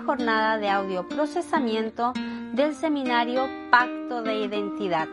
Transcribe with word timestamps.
jornada 0.00 0.58
de 0.58 0.68
audio 0.68 1.06
procesamiento 1.08 2.12
del 2.52 2.74
seminario 2.74 3.48
Pacto 3.70 4.22
de 4.22 4.36
Identidad. 4.44 5.08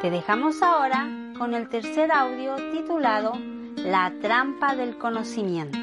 Te 0.00 0.10
dejamos 0.10 0.62
ahora 0.62 1.08
con 1.38 1.54
el 1.54 1.68
tercer 1.68 2.12
audio 2.12 2.56
titulado 2.72 3.32
La 3.76 4.12
trampa 4.20 4.76
del 4.76 4.98
conocimiento. 4.98 5.78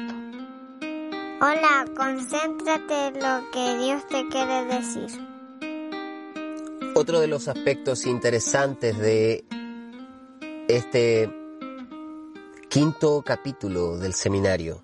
Hola, 1.40 1.84
concéntrate 1.96 3.08
en 3.08 3.14
lo 3.14 3.50
que 3.50 3.78
Dios 3.78 4.06
te 4.08 4.28
quiere 4.28 4.64
decir. 4.66 5.08
Otro 6.94 7.20
de 7.20 7.26
los 7.26 7.48
aspectos 7.48 8.06
interesantes 8.06 8.96
de 8.98 9.44
este 10.68 11.28
quinto 12.68 13.22
capítulo 13.22 13.98
del 13.98 14.14
seminario, 14.14 14.82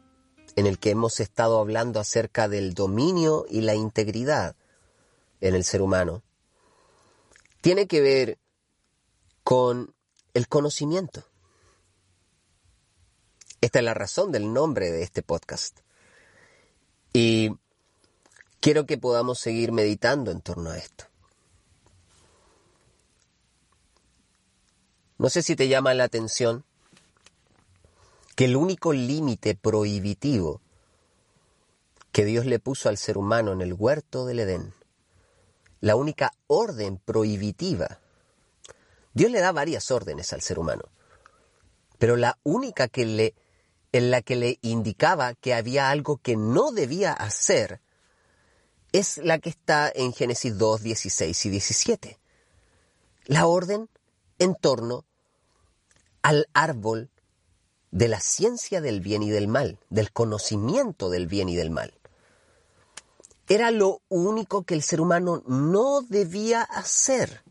en 0.59 0.67
el 0.67 0.81
que 0.81 0.91
hemos 0.91 1.21
estado 1.21 1.61
hablando 1.61 2.01
acerca 2.01 2.49
del 2.49 2.75
dominio 2.75 3.47
y 3.49 3.61
la 3.61 3.77
integridad 3.77 4.57
en 5.41 5.55
el 5.55 5.63
ser 5.63 5.83
humano, 5.83 6.25
tiene 7.61 7.87
que 7.87 8.01
ver 8.01 8.39
con 9.45 9.95
el 10.35 10.49
conocimiento. 10.49 11.23
Esta 13.61 13.79
es 13.79 13.85
la 13.85 13.95
razón 13.95 14.33
del 14.33 14.53
nombre 14.53 14.91
de 14.91 15.05
este 15.05 15.23
podcast. 15.23 15.79
Y 17.13 17.53
quiero 18.59 18.85
que 18.85 18.99
podamos 18.99 19.39
seguir 19.39 19.71
meditando 19.71 20.33
en 20.33 20.41
torno 20.41 20.71
a 20.71 20.79
esto. 20.79 21.05
No 25.19 25.31
sé 25.31 25.45
si 25.45 25.55
te 25.55 25.69
llama 25.69 25.95
la 25.95 26.03
atención 26.03 26.65
que 28.39 28.45
el 28.45 28.55
único 28.55 28.93
límite 28.93 29.57
prohibitivo 29.57 30.61
que 32.13 32.25
Dios 32.25 32.47
le 32.47 32.61
puso 32.61 32.89
al 32.89 32.97
ser 32.97 33.19
humano 33.19 33.53
en 33.53 33.61
el 33.63 33.75
huerto 33.75 34.27
del 34.27 34.39
Edén, 34.39 34.75
la 35.81 35.97
única 35.97 36.31
orden 36.47 36.99
prohibitiva, 36.99 37.99
Dios 39.13 39.33
le 39.33 39.41
da 39.41 39.51
varias 39.51 39.91
órdenes 39.91 40.33
al 40.33 40.41
ser 40.41 40.61
humano, 40.61 40.85
pero 41.99 42.15
la 42.15 42.39
única 42.45 42.87
que 42.87 43.07
le, 43.07 43.35
en 43.91 44.13
la 44.13 44.23
que 44.23 44.37
le 44.37 44.61
indicaba 44.63 45.35
que 45.35 45.53
había 45.53 45.91
algo 45.91 46.19
que 46.19 46.37
no 46.37 46.71
debía 46.71 47.15
hacer 47.15 47.81
es 48.93 49.17
la 49.19 49.41
que 49.41 49.49
está 49.49 49.91
en 49.93 50.13
Génesis 50.13 50.57
2, 50.57 50.85
16 50.85 51.45
y 51.45 51.51
17. 51.51 52.21
La 53.25 53.49
orden 53.49 53.91
en 54.39 54.55
torno 54.55 55.07
al 56.23 56.47
árbol 56.53 57.11
de 57.91 58.09
la 58.09 58.21
ciencia 58.21 58.81
del 58.81 59.01
bien 59.01 59.23
y 59.23 59.31
del 59.31 59.49
mal, 59.49 59.79
del 59.91 60.13
conocimiento 60.13 61.11
del 61.11 61.27
bien 61.27 61.49
y 61.49 61.57
del 61.57 61.71
mal. 61.71 61.95
Era 63.49 63.71
lo 63.71 64.03
único 64.09 64.65
que 64.65 64.75
el 64.75 64.83
ser 64.83 65.01
humano 65.01 65.43
no 65.47 66.03
debía 66.03 66.63
hacer. 66.63 67.43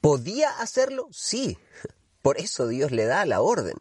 ¿Podía 0.00 0.50
hacerlo? 0.58 1.08
Sí. 1.12 1.58
Por 2.22 2.38
eso 2.38 2.66
Dios 2.66 2.92
le 2.92 3.04
da 3.04 3.26
la 3.26 3.40
orden. 3.40 3.76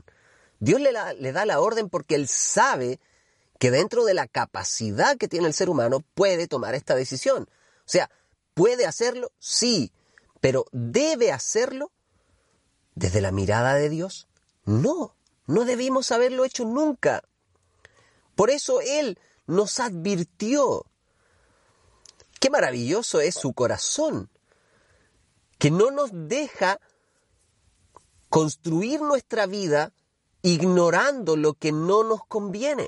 Dios 0.60 0.82
le, 0.82 0.92
le, 1.20 1.32
da 1.32 1.46
la 1.46 1.62
orden 1.62 1.90
porque 1.90 2.16
Él 2.16 2.28
sabe 2.28 3.00
que 3.60 3.72
dentro 3.72 4.04
de 4.04 4.14
la 4.14 4.28
capacidad 4.28 5.18
que 5.18 5.28
tiene 5.28 5.48
el 5.48 5.54
ser 5.54 5.70
humano 5.70 6.04
puede 6.14 6.48
tomar 6.48 6.76
esta 6.76 6.96
decisión. 6.96 7.44
O 7.44 7.90
sea, 7.92 8.10
¿puede 8.54 8.86
hacerlo? 8.86 9.32
Sí. 9.40 9.92
Pero 10.42 10.66
¿debe 10.72 11.32
hacerlo? 11.32 11.92
desde 12.96 13.22
la 13.22 13.32
mirada 13.32 13.76
de 13.76 13.90
Dios? 13.90 14.28
No, 14.66 15.16
no 15.48 15.66
debimos 15.66 16.12
haberlo 16.12 16.46
hecho 16.46 16.66
nunca. 16.66 17.24
Por 18.36 18.50
eso 18.50 18.82
Él 18.82 19.20
nos 19.48 19.80
advirtió. 19.80 20.86
Qué 22.40 22.50
maravilloso 22.50 23.22
es 23.22 23.36
su 23.36 23.54
corazón, 23.54 24.30
que 25.60 25.70
no 25.70 25.92
nos 25.92 26.10
deja 26.14 26.80
construir 28.30 29.02
nuestra 29.02 29.46
vida 29.46 29.94
ignorando 30.42 31.36
lo 31.36 31.54
que 31.54 31.72
no 31.72 32.04
nos 32.04 32.26
conviene. 32.26 32.88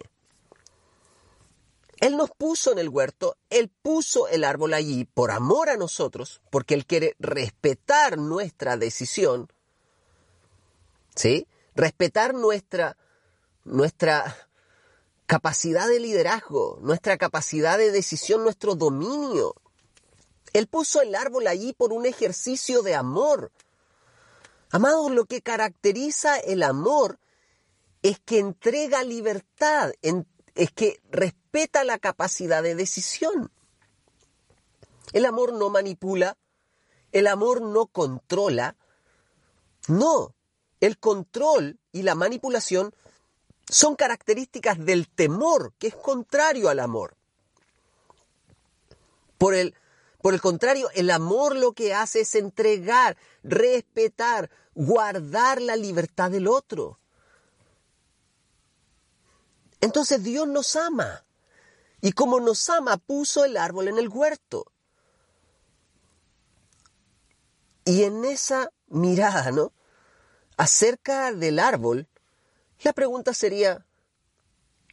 Él 2.00 2.17
nos 2.17 2.31
puso 2.31 2.72
en 2.72 2.79
el 2.79 2.90
huerto, 2.90 3.38
Él 3.50 3.72
puso 3.81 4.28
el 4.28 4.44
árbol 4.44 4.73
allí 4.73 5.05
por 5.05 5.31
amor 5.31 5.69
a 5.69 5.78
nosotros, 5.78 6.41
porque 6.50 6.73
Él 6.73 6.85
quiere 6.85 7.16
respetar 7.19 8.17
nuestra 8.17 8.75
decisión 8.78 9.47
¿sí? 11.16 11.47
Respetar 11.75 12.34
nuestra, 12.34 12.97
nuestra 13.63 14.35
capacidad 15.25 15.88
de 15.88 16.00
liderazgo, 16.00 16.78
nuestra 16.81 17.17
capacidad 17.17 17.78
de 17.78 17.91
decisión, 17.91 18.44
nuestro 18.44 18.75
dominio. 18.75 19.56
Él 20.53 20.67
puso 20.67 21.01
el 21.01 21.16
árbol 21.16 21.47
allí 21.47 21.73
por 21.73 21.94
un 21.94 22.06
ejercicio 22.06 22.84
de 22.84 22.95
amor. 22.95 23.51
Amados, 24.69 25.11
lo 25.11 25.25
que 25.25 25.41
caracteriza 25.41 26.38
el 26.38 26.63
amor 26.63 27.19
es 28.03 28.19
que 28.19 28.40
entrega 28.40 29.03
libertad, 29.03 29.91
es 30.01 30.72
que 30.72 31.01
respeta 31.09 31.84
la 31.84 31.97
capacidad 31.97 32.61
de 32.61 32.75
decisión. 32.75 33.51
El 35.13 35.25
amor 35.25 35.53
no 35.53 35.69
manipula, 35.69 36.38
el 37.11 37.28
amor 37.28 37.61
no 37.61 37.88
controla, 37.88 38.75
no, 39.88 40.35
el 40.83 40.99
control 40.99 41.79
y 41.94 42.01
la 42.01 42.13
manipulación 42.13 42.94
son 43.69 43.95
características 43.95 44.85
del 44.85 45.07
temor, 45.07 45.71
que 45.79 45.88
es 45.88 45.95
contrario 45.95 46.67
al 46.67 46.81
amor. 46.81 47.16
Por 49.38 49.53
el, 49.55 49.75
por 50.22 50.33
el 50.33 50.41
contrario, 50.41 50.89
el 50.93 51.09
amor 51.09 51.55
lo 51.55 51.72
que 51.72 51.93
hace 51.93 52.19
es 52.19 52.35
entregar, 52.35 53.16
respetar, 53.43 54.51
guardar 54.75 55.61
la 55.61 55.77
libertad 55.77 56.29
del 56.31 56.49
otro. 56.49 56.99
Entonces 59.79 60.22
Dios 60.22 60.49
nos 60.49 60.75
ama. 60.75 61.23
Y 62.01 62.11
como 62.11 62.41
nos 62.41 62.69
ama, 62.69 62.97
puso 62.97 63.45
el 63.45 63.55
árbol 63.55 63.88
en 63.88 63.99
el 63.99 64.09
huerto. 64.09 64.66
Y 67.85 68.03
en 68.03 68.25
esa 68.25 68.69
mirada, 68.88 69.51
¿no? 69.51 69.72
Acerca 70.58 71.31
del 71.31 71.59
árbol, 71.59 72.08
la 72.81 72.94
pregunta 72.94 73.34
sería, 73.34 73.86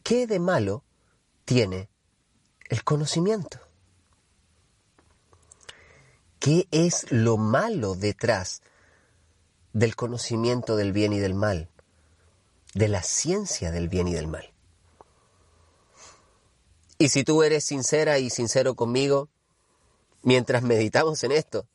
¿qué 0.03 0.26
de 0.26 0.38
malo 0.38 0.84
tiene 1.44 1.88
el 2.69 2.84
conocimiento? 2.84 3.59
¿Qué 6.38 6.69
es 6.71 7.10
lo 7.10 7.37
malo 7.37 7.94
detrás 7.94 8.62
del 9.72 9.94
conocimiento 9.94 10.76
del 10.76 10.93
bien 10.93 11.12
y 11.12 11.19
del 11.19 11.34
mal? 11.34 11.69
De 12.72 12.88
la 12.88 13.03
ciencia 13.03 13.71
del 13.72 13.88
bien 13.88 14.09
y 14.09 14.15
del 14.15 14.28
mal. 14.28 14.53
Y 16.98 17.09
si 17.09 17.25
tú 17.25 17.42
eres 17.42 17.65
sincera 17.65 18.19
y 18.19 18.31
sincero 18.31 18.75
conmigo, 18.75 19.28
mientras 20.22 20.62
meditamos 20.62 21.25
en 21.25 21.32
esto, 21.32 21.66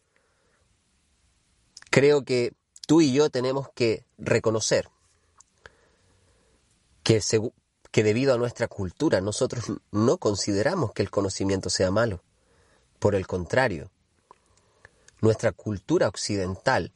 creo 1.90 2.24
que 2.24 2.54
tú 2.86 3.02
y 3.02 3.12
yo 3.14 3.30
tenemos 3.30 3.70
que 3.74 4.06
reconocer 4.18 4.90
que, 7.04 7.22
que 7.92 8.04
debido 8.04 8.34
a 8.34 8.38
nuestra 8.38 8.68
cultura 8.68 9.22
nosotros 9.22 9.66
no 9.92 10.18
consideramos 10.18 10.92
que 10.94 11.04
el 11.04 11.12
conocimiento 11.12 11.70
sea 11.70 11.92
malo. 11.92 12.22
Por 13.00 13.16
el 13.16 13.28
contrario, 13.28 13.92
nuestra 15.22 15.52
cultura 15.52 16.08
occidental 16.08 16.92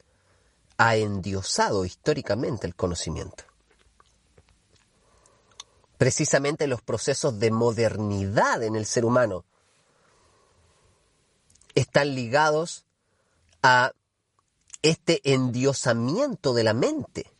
ha 0.78 0.96
endiosado 0.96 1.84
históricamente 1.84 2.66
el 2.66 2.74
conocimiento. 2.74 3.44
Precisamente 5.98 6.66
los 6.66 6.80
procesos 6.80 7.38
de 7.38 7.50
modernidad 7.50 8.62
en 8.62 8.74
el 8.74 8.86
ser 8.86 9.04
humano 9.04 9.44
están 11.74 12.14
ligados 12.14 12.86
a 13.62 13.92
este 14.82 15.20
endiosamiento 15.32 16.54
de 16.54 16.64
la 16.64 16.74
mente, 16.74 17.30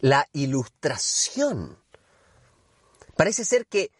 la 0.00 0.28
ilustración. 0.32 1.78
Parece 3.16 3.44
ser 3.44 3.66
que 3.66 3.90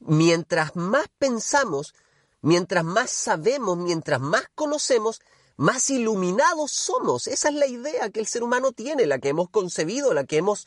mientras 0.00 0.76
más 0.76 1.06
pensamos, 1.18 1.94
mientras 2.40 2.84
más 2.84 3.10
sabemos, 3.10 3.76
mientras 3.76 4.20
más 4.20 4.44
conocemos, 4.54 5.20
más 5.56 5.88
iluminados 5.90 6.72
somos. 6.72 7.26
Esa 7.26 7.48
es 7.48 7.54
la 7.54 7.66
idea 7.66 8.10
que 8.10 8.20
el 8.20 8.26
ser 8.26 8.42
humano 8.42 8.72
tiene, 8.72 9.06
la 9.06 9.18
que 9.18 9.30
hemos 9.30 9.48
concebido, 9.50 10.12
la 10.12 10.24
que 10.24 10.38
hemos 10.38 10.66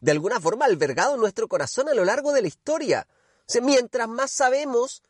de 0.00 0.12
alguna 0.12 0.40
forma 0.40 0.64
albergado 0.64 1.14
en 1.14 1.20
nuestro 1.20 1.48
corazón 1.48 1.88
a 1.88 1.94
lo 1.94 2.04
largo 2.04 2.32
de 2.32 2.42
la 2.42 2.48
historia. 2.48 3.06
mientras 3.62 4.08
más 4.08 4.30
sabemos, 4.30 5.02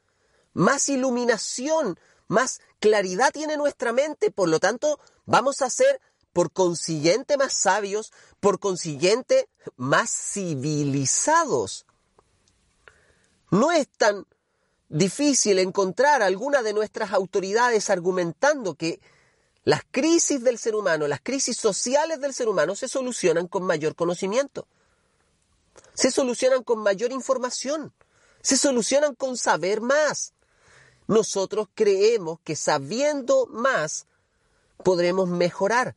más 0.53 0.88
iluminación, 0.88 1.99
más 2.29 2.61
claridad 2.79 3.33
tiene 3.33 3.57
nuestra 3.57 3.93
mente, 3.93 4.31
por 4.31 4.49
lo 4.49 4.61
tanto 4.61 5.01
vamos 5.27 5.63
a 5.63 5.71
ser 5.71 6.01
por 6.33 6.53
consiguiente 6.53 7.37
más 7.37 7.53
sabios, 7.53 8.13
por 8.39 8.61
consiguiente 8.61 9.49
más 9.77 10.11
civilizados. 10.11 11.87
No 13.51 13.73
es 13.73 13.89
tan 13.89 14.27
difícil 14.89 15.59
encontrar 15.59 16.23
alguna 16.23 16.63
de 16.63 16.73
nuestras 16.73 17.13
autoridades 17.13 17.91
argumentando 17.91 18.75
que 18.75 19.01
las 19.65 19.83
crisis 19.91 20.43
del 20.43 20.59
ser 20.59 20.75
humano, 20.75 21.09
las 21.09 21.21
crisis 21.21 21.57
sociales 21.57 22.21
del 22.21 22.33
ser 22.33 22.49
humano 22.49 22.75
se 22.75 22.89
solucionan 22.89 23.49
con 23.49 23.65
mayor 23.65 23.95
conocimiento, 23.95 24.67
se 25.95 26.11
solucionan 26.11 26.63
con 26.63 26.79
mayor 26.79 27.13
información, 27.13 27.93
se 28.41 28.57
solucionan 28.57 29.15
con 29.15 29.37
saber 29.37 29.81
más. 29.81 30.33
Nosotros 31.09 31.67
creemos 31.75 32.39
que 32.45 32.55
sabiendo 32.55 33.47
más 33.47 34.07
podremos 34.85 35.29
mejorar, 35.29 35.97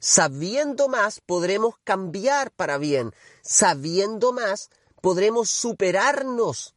sabiendo 0.00 0.88
más 0.88 1.20
podremos 1.20 1.76
cambiar 1.84 2.50
para 2.50 2.78
bien, 2.78 3.14
sabiendo 3.42 4.32
más 4.32 4.70
podremos 5.00 5.50
superarnos 5.50 6.74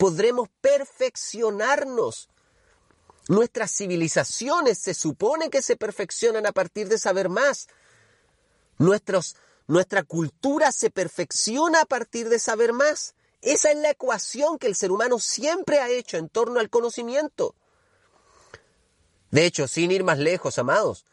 podremos 0.00 0.48
perfeccionarnos. 0.62 2.30
Nuestras 3.28 3.70
civilizaciones 3.70 4.78
se 4.78 4.94
supone 4.94 5.50
que 5.50 5.60
se 5.60 5.76
perfeccionan 5.76 6.46
a 6.46 6.52
partir 6.52 6.88
de 6.88 6.96
saber 6.96 7.28
más. 7.28 7.68
Nuestros, 8.78 9.36
nuestra 9.66 10.02
cultura 10.02 10.72
se 10.72 10.88
perfecciona 10.88 11.82
a 11.82 11.84
partir 11.84 12.30
de 12.30 12.38
saber 12.38 12.72
más. 12.72 13.14
Esa 13.42 13.70
es 13.70 13.78
la 13.78 13.90
ecuación 13.90 14.58
que 14.58 14.66
el 14.66 14.74
ser 14.74 14.92
humano 14.92 15.18
siempre 15.18 15.78
ha 15.78 15.88
hecho 15.88 16.16
en 16.16 16.28
torno 16.28 16.60
al 16.60 16.70
conocimiento. 16.70 17.54
De 19.30 19.46
hecho, 19.46 19.68
sin 19.68 19.90
ir 19.90 20.04
más 20.04 20.18
lejos, 20.18 20.58
amados, 20.58 21.06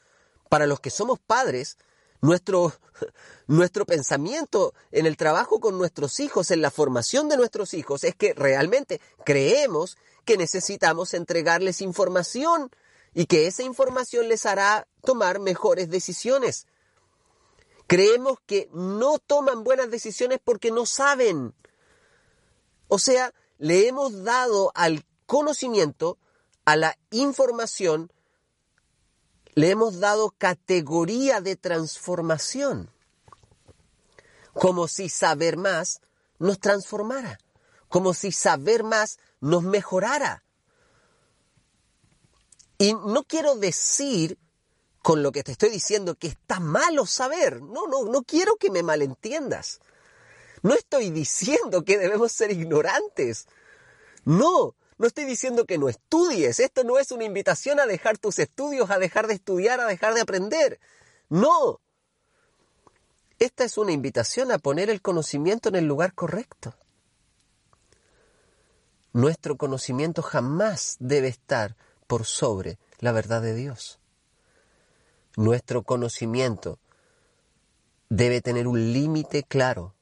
para 0.49 0.65
los 0.65 0.79
que 0.79 0.89
somos 0.89 1.19
padres, 1.19 1.77
nuestro, 2.21 2.73
nuestro 3.47 3.85
pensamiento 3.85 4.73
en 4.91 5.05
el 5.05 5.17
trabajo 5.17 5.59
con 5.59 5.77
nuestros 5.77 6.19
hijos, 6.19 6.51
en 6.51 6.61
la 6.61 6.71
formación 6.71 7.29
de 7.29 7.37
nuestros 7.37 7.73
hijos, 7.73 8.03
es 8.03 8.15
que 8.15 8.33
realmente 8.33 8.99
creemos 9.23 9.97
que 10.25 10.37
necesitamos 10.37 11.13
entregarles 11.13 11.81
información 11.81 12.71
y 13.13 13.27
que 13.27 13.47
esa 13.47 13.63
información 13.63 14.27
les 14.27 14.45
hará 14.45 14.87
tomar 15.03 15.39
mejores 15.39 15.89
decisiones. 15.89 16.67
Creemos 17.87 18.39
que 18.45 18.69
no 18.73 19.17
toman 19.17 19.63
buenas 19.63 19.89
decisiones 19.89 20.39
porque 20.43 20.71
no 20.71 20.85
saben. 20.85 21.53
O 22.87 22.99
sea, 22.99 23.33
le 23.57 23.87
hemos 23.87 24.23
dado 24.23 24.71
al 24.75 25.05
conocimiento, 25.25 26.17
a 26.65 26.75
la 26.75 26.97
información, 27.11 28.11
le 29.55 29.71
hemos 29.71 29.99
dado 29.99 30.33
categoría 30.37 31.41
de 31.41 31.55
transformación, 31.55 32.91
como 34.53 34.87
si 34.87 35.09
saber 35.09 35.57
más 35.57 36.01
nos 36.39 36.59
transformara, 36.59 37.39
como 37.89 38.13
si 38.13 38.31
saber 38.31 38.83
más 38.83 39.17
nos 39.39 39.63
mejorara. 39.63 40.43
Y 42.77 42.93
no 42.93 43.23
quiero 43.23 43.55
decir 43.55 44.37
con 45.01 45.23
lo 45.23 45.31
que 45.31 45.43
te 45.43 45.53
estoy 45.53 45.69
diciendo 45.69 46.15
que 46.15 46.27
está 46.27 46.59
malo 46.59 47.05
saber, 47.05 47.61
no, 47.61 47.87
no, 47.87 48.03
no 48.03 48.23
quiero 48.23 48.57
que 48.57 48.69
me 48.69 48.83
malentiendas. 48.83 49.79
No 50.63 50.73
estoy 50.73 51.11
diciendo 51.11 51.83
que 51.83 51.97
debemos 51.97 52.31
ser 52.31 52.51
ignorantes. 52.51 53.47
No, 54.25 54.75
no 54.97 55.07
estoy 55.07 55.25
diciendo 55.25 55.65
que 55.65 55.77
no 55.77 55.89
estudies. 55.89 56.59
Esto 56.59 56.83
no 56.83 56.97
es 56.97 57.11
una 57.11 57.23
invitación 57.23 57.79
a 57.79 57.85
dejar 57.85 58.17
tus 58.17 58.39
estudios, 58.39 58.89
a 58.89 58.99
dejar 58.99 59.27
de 59.27 59.35
estudiar, 59.35 59.79
a 59.79 59.85
dejar 59.85 60.13
de 60.13 60.21
aprender. 60.21 60.79
No. 61.29 61.79
Esta 63.39 63.63
es 63.63 63.77
una 63.77 63.91
invitación 63.91 64.51
a 64.51 64.57
poner 64.57 64.89
el 64.89 65.01
conocimiento 65.01 65.69
en 65.69 65.75
el 65.75 65.85
lugar 65.85 66.13
correcto. 66.13 66.75
Nuestro 69.13 69.57
conocimiento 69.57 70.21
jamás 70.21 70.97
debe 70.99 71.27
estar 71.27 71.75
por 72.07 72.25
sobre 72.25 72.79
la 72.99 73.11
verdad 73.11 73.41
de 73.41 73.53
Dios. 73.53 73.99
Nuestro 75.35 75.83
conocimiento 75.83 76.79
debe 78.09 78.41
tener 78.41 78.67
un 78.67 78.93
límite 78.93 79.43
claro. 79.43 79.93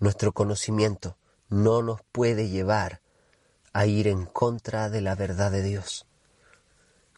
Nuestro 0.00 0.32
conocimiento 0.32 1.16
no 1.48 1.82
nos 1.82 2.00
puede 2.12 2.48
llevar 2.48 3.00
a 3.72 3.86
ir 3.86 4.06
en 4.06 4.26
contra 4.26 4.90
de 4.90 5.00
la 5.00 5.14
verdad 5.14 5.50
de 5.50 5.62
Dios. 5.62 6.06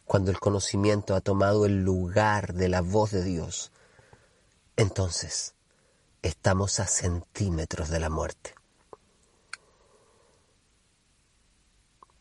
Cuando 0.05 0.31
el 0.31 0.39
conocimiento 0.39 1.15
ha 1.15 1.21
tomado 1.21 1.65
el 1.65 1.83
lugar 1.83 2.53
de 2.53 2.69
la 2.69 2.81
voz 2.81 3.11
de 3.11 3.23
Dios, 3.23 3.71
entonces 4.75 5.53
estamos 6.21 6.79
a 6.79 6.87
centímetros 6.87 7.89
de 7.89 7.99
la 7.99 8.09
muerte. 8.09 8.55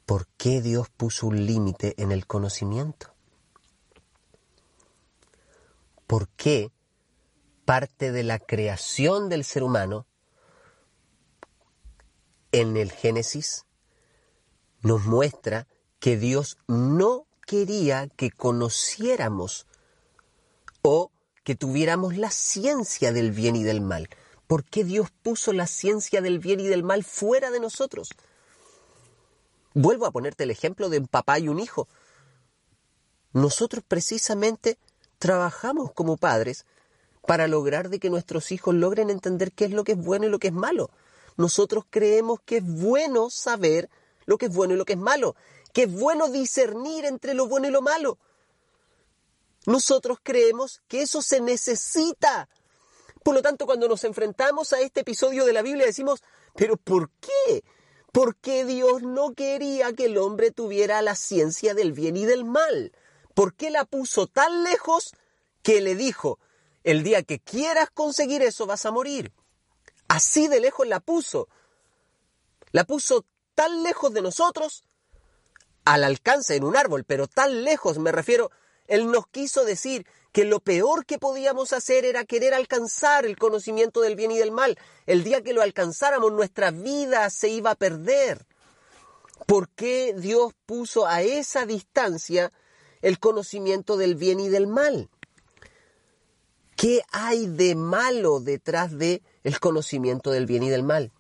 ¿Por 0.05 0.27
qué 0.37 0.61
Dios 0.61 0.89
puso 0.91 1.27
un 1.27 1.47
límite 1.47 1.95
en 2.03 2.13
el 2.13 2.27
conocimiento? 2.27 3.15
¿Por 6.06 6.29
qué 6.31 6.71
parte 7.65 8.11
de 8.11 8.25
la 8.25 8.39
creación 8.39 9.29
del 9.29 9.45
ser 9.45 9.63
humano 9.63 10.06
en 12.52 12.76
el 12.76 12.91
Génesis 12.91 13.64
nos 14.82 15.05
muestra 15.05 15.67
que 15.99 16.17
Dios 16.17 16.58
no 16.67 17.26
quería 17.47 18.08
que 18.17 18.31
conociéramos 18.31 19.67
o 20.82 21.11
que 21.44 21.55
tuviéramos 21.55 22.17
la 22.17 22.31
ciencia 22.31 23.12
del 23.12 23.32
bien 23.32 23.56
y 23.56 23.62
del 23.62 23.81
mal. 23.81 24.08
¿Por 24.47 24.64
qué 24.64 24.85
Dios 24.85 25.11
puso 25.23 25.52
la 25.52 25.67
ciencia 25.67 26.20
del 26.20 26.38
bien 26.38 26.61
y 26.61 26.67
del 26.67 26.82
mal 26.82 27.05
fuera 27.05 27.50
de 27.50 27.61
nosotros? 27.61 28.11
Vuelvo 29.75 30.06
a 30.06 30.11
ponerte 30.11 30.44
el 30.44 30.50
ejemplo 30.50 30.88
de 30.88 30.99
un 30.99 31.06
papá 31.06 31.38
y 31.38 31.49
un 31.49 31.61
hijo. 31.61 31.87
Nosotros 33.32 33.85
precisamente 33.87 34.79
trabajamos 35.19 35.93
como 35.93 36.17
padres 36.17 36.67
para 37.26 37.46
lograr 37.46 37.91
de 37.91 38.00
que 38.00 38.11
nuestros 38.11 38.50
hijos 38.50 38.75
logren 38.75 39.11
entender 39.11 39.53
qué 39.53 39.67
es 39.67 39.70
lo 39.70 39.85
que 39.85 39.93
es 39.93 39.99
bueno 39.99 40.26
y 40.26 40.31
lo 40.31 40.38
que 40.38 40.49
es 40.49 40.55
malo 40.55 40.91
nosotros 41.41 41.85
creemos 41.89 42.41
que 42.45 42.59
es 42.59 42.65
bueno 42.65 43.31
saber 43.31 43.89
lo 44.27 44.39
que 44.39 44.47
es 44.47 44.55
bueno 44.55 44.75
y 44.75 44.77
lo 44.77 44.85
que 44.85 44.93
es 44.93 44.99
malo, 44.99 45.35
que 45.73 45.85
es 45.85 45.93
bueno 45.93 46.29
discernir 46.29 47.07
entre 47.07 47.35
lo 47.35 47.47
bueno 47.49 47.67
y 47.67 47.71
lo 47.71 47.81
malo. 47.81 48.19
Nosotros 49.67 50.19
creemos 50.23 50.82
que 50.87 51.03
eso 51.03 51.23
se 51.23 51.41
necesita. 51.41 52.49
Por 53.23 53.35
lo 53.35 53.43
tanto, 53.43 53.67
cuando 53.67 53.89
nos 53.89 54.05
enfrentamos 54.05 54.73
a 54.73 54.81
este 54.81 55.01
episodio 55.01 55.44
de 55.44 55.53
la 55.53 55.63
Biblia 55.63 55.87
decimos, 55.87 56.23
pero 56.55 56.77
¿por 56.77 57.11
qué? 57.20 57.65
¿Por 58.13 58.37
qué 58.37 58.65
Dios 58.65 59.03
no 59.03 59.35
quería 59.35 59.93
que 59.93 60.06
el 60.06 60.19
hombre 60.19 60.51
tuviera 60.51 61.01
la 61.01 61.15
ciencia 61.15 61.75
del 61.75 61.93
bien 61.93 62.17
y 62.17 62.27
del 62.27 62.44
mal? 62.44 62.93
¿Por 63.35 63.55
qué 63.55 63.70
la 63.70 63.85
puso 63.85 64.27
tan 64.27 64.65
lejos 64.65 65.15
que 65.63 65.81
le 65.81 65.94
dijo, 65.94 66.39
el 66.85 67.03
día 67.03 67.23
que 67.23 67.39
quieras 67.39 67.91
conseguir 67.91 68.43
eso 68.43 68.67
vas 68.67 68.85
a 68.85 68.91
morir? 68.91 69.32
Así 70.10 70.48
de 70.48 70.58
lejos 70.58 70.88
la 70.88 70.98
puso. 70.98 71.48
La 72.72 72.82
puso 72.82 73.26
tan 73.55 73.84
lejos 73.84 74.12
de 74.12 74.22
nosotros, 74.22 74.82
al 75.84 76.02
alcance 76.02 76.56
en 76.56 76.64
un 76.64 76.76
árbol, 76.76 77.05
pero 77.05 77.29
tan 77.29 77.62
lejos 77.62 78.00
me 78.00 78.10
refiero, 78.10 78.50
Él 78.88 79.08
nos 79.08 79.29
quiso 79.29 79.64
decir 79.64 80.05
que 80.32 80.44
lo 80.44 80.58
peor 80.58 81.06
que 81.06 81.20
podíamos 81.20 81.72
hacer 81.72 82.05
era 82.05 82.24
querer 82.24 82.55
alcanzar 82.55 83.24
el 83.24 83.38
conocimiento 83.38 84.00
del 84.00 84.17
bien 84.17 84.32
y 84.32 84.38
del 84.38 84.50
mal. 84.50 84.76
El 85.06 85.22
día 85.22 85.43
que 85.43 85.52
lo 85.52 85.62
alcanzáramos, 85.62 86.32
nuestra 86.32 86.72
vida 86.72 87.31
se 87.31 87.48
iba 87.48 87.70
a 87.70 87.76
perder. 87.76 88.46
¿Por 89.46 89.69
qué 89.69 90.12
Dios 90.19 90.55
puso 90.67 91.06
a 91.06 91.22
esa 91.22 91.67
distancia 91.67 92.52
el 93.00 93.20
conocimiento 93.20 93.96
del 93.96 94.17
bien 94.17 94.40
y 94.40 94.48
del 94.48 94.67
mal? 94.67 95.08
¿Qué 96.81 97.03
hay 97.13 97.46
de 97.46 97.75
malo 97.75 98.41
detrás 98.41 98.96
de 98.96 99.22
el 99.44 99.60
conocimiento 99.60 100.31
del 100.31 100.46
bien 100.46 100.63
y 100.63 100.70
del 100.70 100.82
mal? 100.82 101.13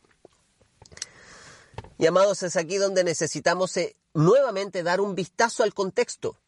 Y 1.98 2.06
amados, 2.06 2.42
es 2.42 2.56
aquí 2.56 2.78
donde 2.78 3.04
necesitamos 3.04 3.76
eh, 3.76 3.94
nuevamente 4.14 4.82
dar 4.82 5.02
un 5.02 5.14
vistazo 5.14 5.62
al 5.62 5.74
contexto, 5.74 6.38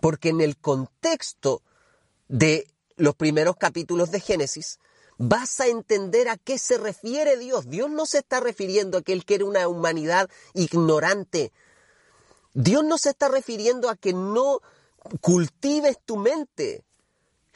porque 0.00 0.30
en 0.30 0.40
el 0.40 0.56
contexto 0.56 1.62
de 2.26 2.66
los 2.96 3.14
primeros 3.14 3.58
capítulos 3.58 4.10
de 4.10 4.18
Génesis, 4.18 4.80
vas 5.18 5.60
a 5.60 5.68
entender 5.68 6.28
a 6.28 6.36
qué 6.36 6.58
se 6.58 6.78
refiere 6.78 7.36
Dios. 7.36 7.70
Dios 7.70 7.90
no 7.90 8.06
se 8.06 8.18
está 8.18 8.40
refiriendo 8.40 8.98
a 8.98 9.02
que 9.02 9.12
Él 9.12 9.24
quiere 9.24 9.44
una 9.44 9.68
humanidad 9.68 10.28
ignorante. 10.52 11.52
Dios 12.54 12.84
no 12.84 12.98
se 12.98 13.10
está 13.10 13.28
refiriendo 13.28 13.88
a 13.88 13.94
que 13.94 14.12
no 14.12 14.62
cultives 15.20 16.00
tu 16.04 16.16
mente. 16.16 16.85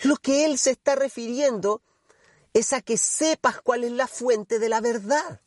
Lo 0.03 0.17
que 0.17 0.45
él 0.45 0.59
se 0.59 0.71
está 0.71 0.95
refiriendo 0.95 1.83
es 2.55 2.73
a 2.73 2.81
que 2.81 2.97
sepas 2.97 3.61
cuál 3.61 3.85
es 3.85 3.93
la 3.93 4.07
fuente 4.07 4.59
de 4.59 4.69
la 4.69 4.81
verdad. 4.81 5.41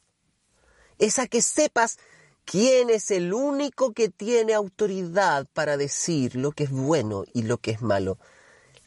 Es 0.99 1.19
a 1.19 1.27
que 1.27 1.41
sepas 1.41 1.97
quién 2.45 2.89
es 2.89 3.11
el 3.11 3.33
único 3.33 3.93
que 3.93 4.09
tiene 4.09 4.53
autoridad 4.53 5.47
para 5.53 5.77
decir 5.77 6.35
lo 6.35 6.51
que 6.51 6.65
es 6.65 6.71
bueno 6.71 7.23
y 7.33 7.43
lo 7.43 7.57
que 7.57 7.71
es 7.71 7.81
malo. 7.81 8.17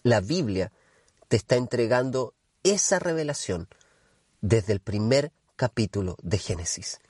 La 0.02 0.20
Biblia 0.20 0.72
te 1.28 1.36
está 1.36 1.56
entregando 1.56 2.34
esa 2.62 2.98
revelación 2.98 3.68
desde 4.40 4.72
el 4.72 4.80
primer 4.80 5.32
capítulos 5.56 6.16
de 6.22 6.38
Génesis. 6.38 7.00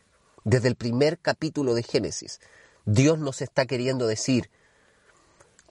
Desde 0.45 0.69
el 0.69 0.77
primer 0.77 1.19
capítulo 1.19 1.75
de 1.75 1.83
Génesis, 1.83 2.41
Dios 2.85 3.19
nos 3.19 3.43
está 3.43 3.67
queriendo 3.67 4.07
decir, 4.07 4.49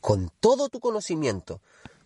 con 0.01 0.31
todo 0.39 0.69
tu 0.69 0.79
conocimiento, 0.81 1.61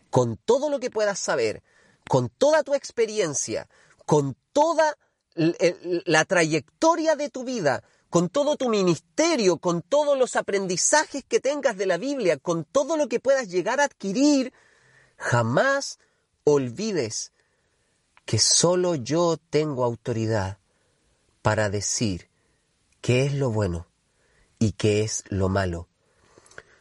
con 0.09 0.37
todo 0.37 0.69
lo 0.69 0.79
que 0.79 0.89
puedas 0.89 1.19
saber, 1.19 1.63
con 2.07 2.29
toda 2.29 2.63
tu 2.63 2.73
experiencia, 2.73 3.67
con 4.05 4.35
toda 4.53 4.97
la 5.35 6.25
trayectoria 6.25 7.15
de 7.15 7.29
tu 7.29 7.43
vida, 7.43 7.83
con 8.09 8.29
todo 8.29 8.57
tu 8.57 8.69
ministerio, 8.69 9.57
con 9.57 9.81
todos 9.81 10.17
los 10.17 10.35
aprendizajes 10.35 11.23
que 11.23 11.39
tengas 11.39 11.77
de 11.77 11.85
la 11.85 11.97
Biblia, 11.97 12.37
con 12.37 12.65
todo 12.65 12.97
lo 12.97 13.07
que 13.07 13.19
puedas 13.19 13.49
llegar 13.49 13.79
a 13.79 13.85
adquirir, 13.85 14.51
jamás 15.17 15.99
olvides 16.43 17.31
que 18.25 18.39
solo 18.39 18.95
yo 18.95 19.37
tengo 19.49 19.83
autoridad 19.83 20.57
para 21.41 21.69
decir 21.69 22.29
qué 23.01 23.25
es 23.25 23.33
lo 23.33 23.51
bueno 23.51 23.87
y 24.57 24.73
qué 24.73 25.03
es 25.03 25.23
lo 25.29 25.49
malo. 25.49 25.87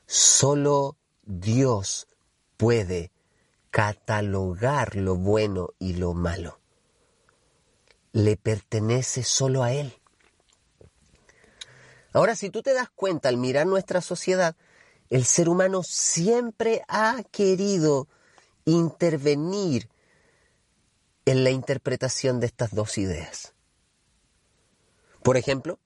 Solo 0.07 0.97
Dios 1.23 2.09
puede 2.57 3.13
catalogar 3.71 4.97
lo 4.97 5.17
bueno 5.17 5.71
y 5.79 5.95
lo 5.95 6.15
malo. 6.15 6.61
Le 8.13 8.37
pertenece 8.37 9.23
solo 9.23 9.63
a 9.63 9.73
Él. 9.73 9.95
Ahora, 12.13 12.35
si 12.37 12.51
tú 12.51 12.63
te 12.63 12.75
das 12.75 12.89
cuenta 12.91 13.29
al 13.29 13.37
mirar 13.37 13.67
nuestra 13.67 14.01
sociedad, 14.01 14.57
el 15.11 15.25
ser 15.25 15.49
humano 15.49 15.83
siempre 15.83 16.83
ha 16.89 17.23
querido 17.31 18.09
intervenir 18.65 19.89
en 21.25 21.45
la 21.45 21.51
interpretación 21.51 22.41
de 22.41 22.47
estas 22.47 22.75
dos 22.75 22.99
ideas. 22.99 23.55
Por 25.23 25.37
ejemplo, 25.37 25.79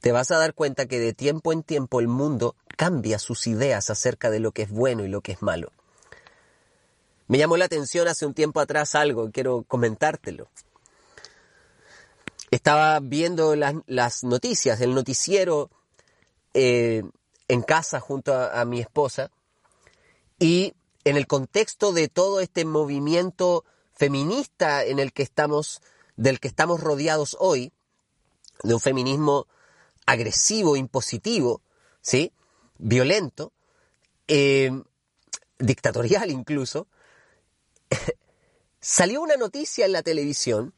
te 0.00 0.12
vas 0.12 0.30
a 0.30 0.38
dar 0.38 0.54
cuenta 0.54 0.86
que 0.86 0.98
de 0.98 1.12
tiempo 1.12 1.52
en 1.52 1.62
tiempo 1.62 2.00
el 2.00 2.08
mundo 2.08 2.56
cambia 2.76 3.18
sus 3.18 3.46
ideas 3.46 3.90
acerca 3.90 4.30
de 4.30 4.40
lo 4.40 4.52
que 4.52 4.62
es 4.62 4.70
bueno 4.70 5.04
y 5.04 5.08
lo 5.08 5.20
que 5.20 5.32
es 5.32 5.42
malo. 5.42 5.70
Me 7.26 7.38
llamó 7.38 7.56
la 7.56 7.64
atención 7.64 8.06
hace 8.06 8.26
un 8.26 8.34
tiempo 8.34 8.60
atrás 8.60 8.94
algo, 8.94 9.30
quiero 9.30 9.62
comentártelo. 9.62 10.48
Estaba 12.50 13.00
viendo 13.00 13.56
las, 13.56 14.24
noticias, 14.24 14.80
el 14.80 14.94
noticiero 14.94 15.70
eh, 16.52 17.02
en 17.48 17.62
casa 17.62 17.98
junto 17.98 18.34
a, 18.34 18.64
mi 18.64 18.80
esposa 18.80 19.30
y 20.38 20.74
en 21.04 21.16
el 21.16 21.26
contexto 21.26 21.92
de 21.92 22.08
todo 22.08 22.40
este 22.40 22.64
movimiento 22.64 23.64
feminista 23.92 24.84
en 24.84 24.98
el 24.98 25.12
que 25.12 25.22
estamos, 25.22 25.80
del 26.16 26.40
que 26.40 26.48
estamos 26.48 26.80
rodeados 26.80 27.36
hoy, 27.40 27.72
de 28.62 28.74
un 28.74 28.80
feminismo 28.80 29.46
agresivo, 30.06 30.76
impositivo, 30.76 31.62
¿sí? 32.02 32.32
violento, 32.78 33.52
eh, 34.28 34.70
dictatorial 35.58 36.30
incluso, 36.30 36.86
salió 38.80 39.22
una 39.22 39.36
noticia 39.36 39.86
en 39.86 39.92
la 39.92 40.02
televisión 40.02 40.74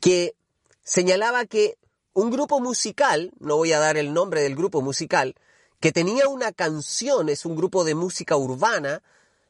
que 0.00 0.34
señalaba 0.82 1.44
que 1.46 1.76
un 2.14 2.30
grupo 2.30 2.60
musical, 2.60 3.32
no 3.40 3.56
voy 3.56 3.72
a 3.72 3.78
dar 3.78 3.98
el 3.98 4.14
nombre 4.14 4.40
del 4.40 4.56
grupo 4.56 4.80
musical, 4.80 5.34
que 5.80 5.92
tenía 5.92 6.28
una 6.28 6.52
canción, 6.52 7.28
es 7.28 7.44
un 7.44 7.56
grupo 7.56 7.84
de 7.84 7.94
música 7.94 8.36
urbana, 8.36 9.02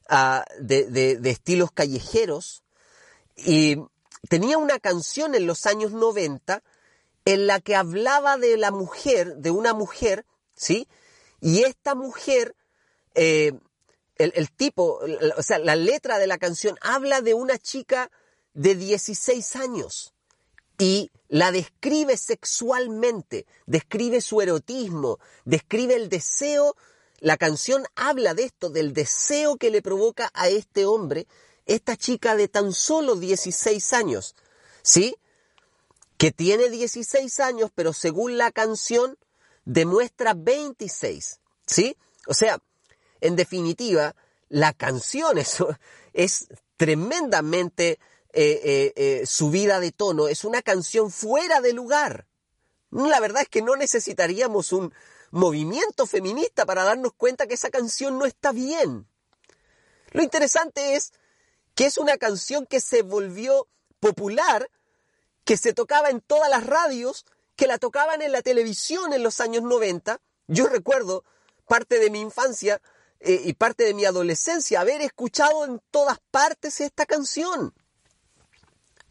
ah, 0.08 0.44
de, 0.58 1.20
estilos 1.24 1.70
callejeros, 1.70 2.64
y 3.36 3.76
tenía 4.28 4.58
una 4.58 4.80
canción 4.80 5.34
en 5.34 5.46
los 5.46 5.66
años 5.66 5.92
90 5.92 6.62
en 7.24 7.46
la 7.46 7.60
que 7.60 7.76
hablaba 7.76 8.36
de 8.36 8.56
la 8.56 8.72
mujer, 8.72 9.36
de 9.36 9.50
una 9.50 9.72
mujer, 9.72 10.24
¿sí? 10.56 10.88
Y 11.40 11.62
esta 11.62 11.94
mujer, 11.94 12.56
eh, 13.14 13.52
el, 14.18 14.50
tipo, 14.50 15.00
o 15.36 15.42
sea, 15.42 15.58
la 15.58 15.76
letra 15.76 16.18
de 16.18 16.26
la 16.26 16.38
canción 16.38 16.76
habla 16.80 17.20
de 17.20 17.34
una 17.34 17.58
chica 17.58 18.10
de 18.54 18.74
16 18.74 19.56
años 19.56 20.14
y 20.78 21.10
la 21.28 21.52
describe 21.52 22.16
sexualmente, 22.16 23.46
describe 23.66 24.20
su 24.20 24.40
erotismo, 24.40 25.18
describe 25.44 25.94
el 25.94 26.08
deseo. 26.08 26.76
La 27.18 27.36
canción 27.36 27.84
habla 27.94 28.34
de 28.34 28.44
esto, 28.44 28.70
del 28.70 28.92
deseo 28.92 29.56
que 29.56 29.70
le 29.70 29.82
provoca 29.82 30.30
a 30.34 30.48
este 30.48 30.84
hombre, 30.84 31.26
esta 31.64 31.96
chica 31.96 32.36
de 32.36 32.48
tan 32.48 32.72
solo 32.72 33.16
16 33.16 33.92
años, 33.94 34.34
¿sí? 34.82 35.16
Que 36.18 36.30
tiene 36.30 36.70
16 36.70 37.40
años, 37.40 37.70
pero 37.74 37.92
según 37.92 38.38
la 38.38 38.52
canción 38.52 39.18
demuestra 39.64 40.34
26, 40.34 41.40
¿sí? 41.66 41.96
O 42.26 42.34
sea, 42.34 42.60
en 43.20 43.36
definitiva, 43.36 44.14
la 44.48 44.72
canción 44.72 45.38
es, 45.38 45.58
es 46.12 46.48
tremendamente 46.76 47.98
eh, 48.32 48.60
eh, 48.64 48.92
eh, 48.96 49.26
subida 49.26 49.80
de 49.80 49.92
tono, 49.92 50.28
es 50.28 50.44
una 50.44 50.62
canción 50.62 51.10
fuera 51.10 51.60
de 51.60 51.72
lugar. 51.72 52.26
La 52.90 53.18
verdad 53.20 53.42
es 53.42 53.48
que 53.48 53.62
no 53.62 53.76
necesitaríamos 53.76 54.72
un 54.72 54.92
movimiento 55.30 56.06
feminista 56.06 56.66
para 56.66 56.84
darnos 56.84 57.12
cuenta 57.14 57.46
que 57.46 57.54
esa 57.54 57.70
canción 57.70 58.18
no 58.18 58.26
está 58.26 58.52
bien. 58.52 59.06
Lo 60.12 60.22
interesante 60.22 60.96
es 60.96 61.12
que 61.74 61.86
es 61.86 61.98
una 61.98 62.16
canción 62.16 62.66
que 62.66 62.80
se 62.80 63.02
volvió 63.02 63.68
popular, 64.00 64.70
que 65.44 65.56
se 65.56 65.72
tocaba 65.72 66.10
en 66.10 66.20
todas 66.20 66.50
las 66.50 66.66
radios, 66.66 67.24
que 67.56 67.66
la 67.66 67.78
tocaban 67.78 68.22
en 68.22 68.32
la 68.32 68.42
televisión 68.42 69.12
en 69.12 69.22
los 69.22 69.40
años 69.40 69.62
90. 69.62 70.20
Yo 70.46 70.66
recuerdo 70.66 71.24
parte 71.66 71.98
de 71.98 72.10
mi 72.10 72.20
infancia 72.20 72.80
eh, 73.26 73.42
y 73.44 73.54
parte 73.54 73.82
de 73.82 73.92
mi 73.92 74.04
adolescencia 74.04 74.80
haber 74.80 75.00
escuchado 75.00 75.64
en 75.64 75.80
todas 75.90 76.18
partes 76.30 76.80
esta 76.80 77.06
canción. 77.06 77.74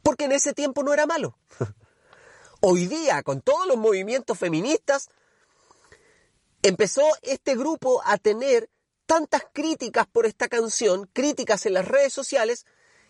Porque 0.01 0.23
en 0.23 0.31
ese 0.31 0.53
tiempo 0.53 0.83
no 0.83 0.93
era 0.93 1.05
malo. 1.05 1.37
Hoy 2.61 2.87
día, 2.87 3.21
con 3.23 3.41
todos 3.41 3.67
los 3.67 3.75
movimientos 3.75 4.39
feministas, 4.39 5.09
empezó 6.61 7.03
este 7.23 7.57
grupo 7.57 8.01
a 8.05 8.17
tener 8.17 8.69
tantas 9.05 9.43
críticas 9.51 10.07
por 10.07 10.25
esta 10.25 10.47
canción, 10.47 11.09
críticas 11.11 11.65
en 11.65 11.73
las 11.73 11.85
redes 11.85 12.13
sociales, 12.13 12.65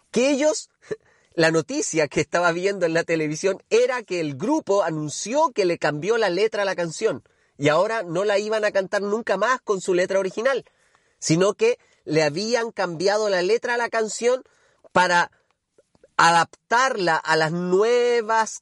que 0.09 0.31
ellos 0.31 0.71
la 1.35 1.51
noticia 1.51 2.07
que 2.07 2.21
estaba 2.21 2.51
viendo 2.51 2.87
en 2.87 2.95
la 2.95 3.03
televisión 3.03 3.61
era 3.69 4.01
que 4.01 4.19
el 4.19 4.37
grupo 4.37 4.81
anunció 4.81 5.51
que 5.51 5.65
le 5.65 5.77
cambió 5.77 6.17
la 6.17 6.31
letra 6.31 6.63
a 6.63 6.65
la 6.65 6.75
canción 6.75 7.23
y 7.59 7.69
ahora 7.69 8.01
no 8.01 8.23
la 8.25 8.39
iban 8.39 8.65
a 8.65 8.71
cantar 8.71 9.03
nunca 9.03 9.37
más 9.37 9.61
con 9.61 9.81
su 9.81 9.93
letra 9.93 10.19
original, 10.19 10.65
sino 11.25 11.55
que 11.55 11.79
le 12.03 12.21
habían 12.21 12.71
cambiado 12.71 13.29
la 13.29 13.41
letra 13.41 13.73
a 13.73 13.77
la 13.77 13.89
canción 13.89 14.43
para 14.91 15.31
adaptarla 16.17 17.15
a 17.15 17.35
las 17.35 17.51
nuevas 17.51 18.61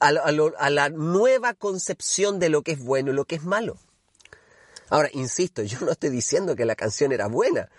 a, 0.00 0.10
la 0.10 0.88
nueva 0.88 1.54
concepción 1.54 2.40
de 2.40 2.48
lo 2.48 2.62
que 2.62 2.72
es 2.72 2.82
bueno 2.82 3.12
y 3.12 3.14
lo 3.14 3.26
que 3.26 3.36
es 3.36 3.44
malo. 3.44 3.78
Ahora, 4.88 5.08
insisto, 5.12 5.62
yo 5.62 5.78
no 5.82 5.92
estoy 5.92 6.10
diciendo 6.10 6.56
que 6.56 6.64
la 6.64 6.74
canción 6.74 7.12
era 7.12 7.28
buena. 7.28 7.70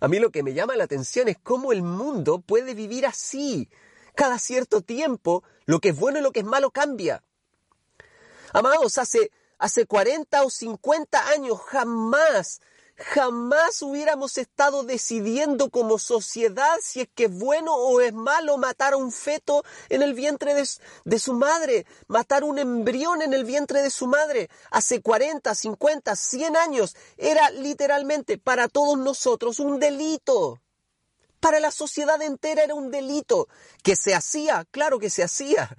A 0.00 0.08
mí 0.08 0.18
lo 0.18 0.30
que 0.30 0.42
me 0.42 0.52
llama 0.52 0.76
la 0.76 0.84
atención 0.84 1.28
es 1.28 1.38
cómo 1.42 1.72
el 1.72 1.80
mundo 1.80 2.40
puede 2.40 2.74
vivir 2.74 3.06
así, 3.06 3.70
cada 4.14 4.38
cierto 4.38 4.82
tiempo 4.82 5.44
lo 5.64 5.80
que 5.80 5.90
es 5.90 5.96
bueno 5.96 6.18
y 6.18 6.22
lo 6.22 6.32
que 6.32 6.40
es 6.40 6.46
malo 6.46 6.72
cambia. 6.72 7.24
Amados, 8.52 8.98
hace, 8.98 9.30
hace 9.56 9.86
40 9.86 10.42
o 10.42 10.50
50 10.50 11.30
años 11.30 11.58
jamás, 11.68 12.60
jamás 12.98 13.80
hubiéramos 13.82 14.38
estado 14.38 14.82
decidiendo 14.82 15.70
como 15.70 15.98
sociedad 15.98 16.76
si 16.82 17.00
es 17.02 17.08
que 17.14 17.24
es 17.24 17.32
bueno 17.32 17.74
o 17.74 18.00
es 18.00 18.12
malo 18.12 18.58
matar 18.58 18.94
a 18.94 18.96
un 18.96 19.12
feto 19.12 19.64
en 19.88 20.02
el 20.02 20.14
vientre 20.14 20.54
de, 20.54 20.68
de 21.04 21.18
su 21.18 21.32
madre, 21.32 21.86
matar 22.08 22.44
un 22.44 22.58
embrión 22.58 23.22
en 23.22 23.34
el 23.34 23.44
vientre 23.44 23.82
de 23.82 23.90
su 23.90 24.06
madre. 24.06 24.50
Hace 24.70 25.00
40, 25.00 25.54
50, 25.54 26.16
100 26.16 26.56
años 26.56 26.96
era 27.16 27.50
literalmente 27.50 28.38
para 28.38 28.68
todos 28.68 28.98
nosotros 28.98 29.60
un 29.60 29.78
delito. 29.78 30.60
Para 31.40 31.60
la 31.60 31.70
sociedad 31.70 32.20
entera 32.20 32.64
era 32.64 32.74
un 32.74 32.90
delito 32.90 33.48
que 33.84 33.94
se 33.94 34.14
hacía, 34.14 34.66
claro 34.72 34.98
que 34.98 35.08
se 35.08 35.22
hacía. 35.22 35.70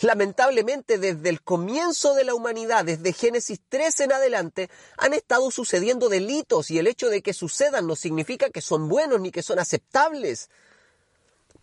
Lamentablemente, 0.00 0.98
desde 0.98 1.28
el 1.28 1.42
comienzo 1.42 2.14
de 2.14 2.24
la 2.24 2.34
humanidad, 2.34 2.84
desde 2.84 3.12
Génesis 3.12 3.60
3 3.68 4.00
en 4.00 4.12
adelante, 4.12 4.70
han 4.96 5.14
estado 5.14 5.50
sucediendo 5.50 6.08
delitos 6.08 6.70
y 6.70 6.78
el 6.78 6.86
hecho 6.86 7.08
de 7.08 7.22
que 7.22 7.34
sucedan 7.34 7.86
no 7.86 7.94
significa 7.94 8.50
que 8.50 8.60
son 8.60 8.88
buenos 8.88 9.20
ni 9.20 9.30
que 9.30 9.42
son 9.42 9.58
aceptables. 9.58 10.50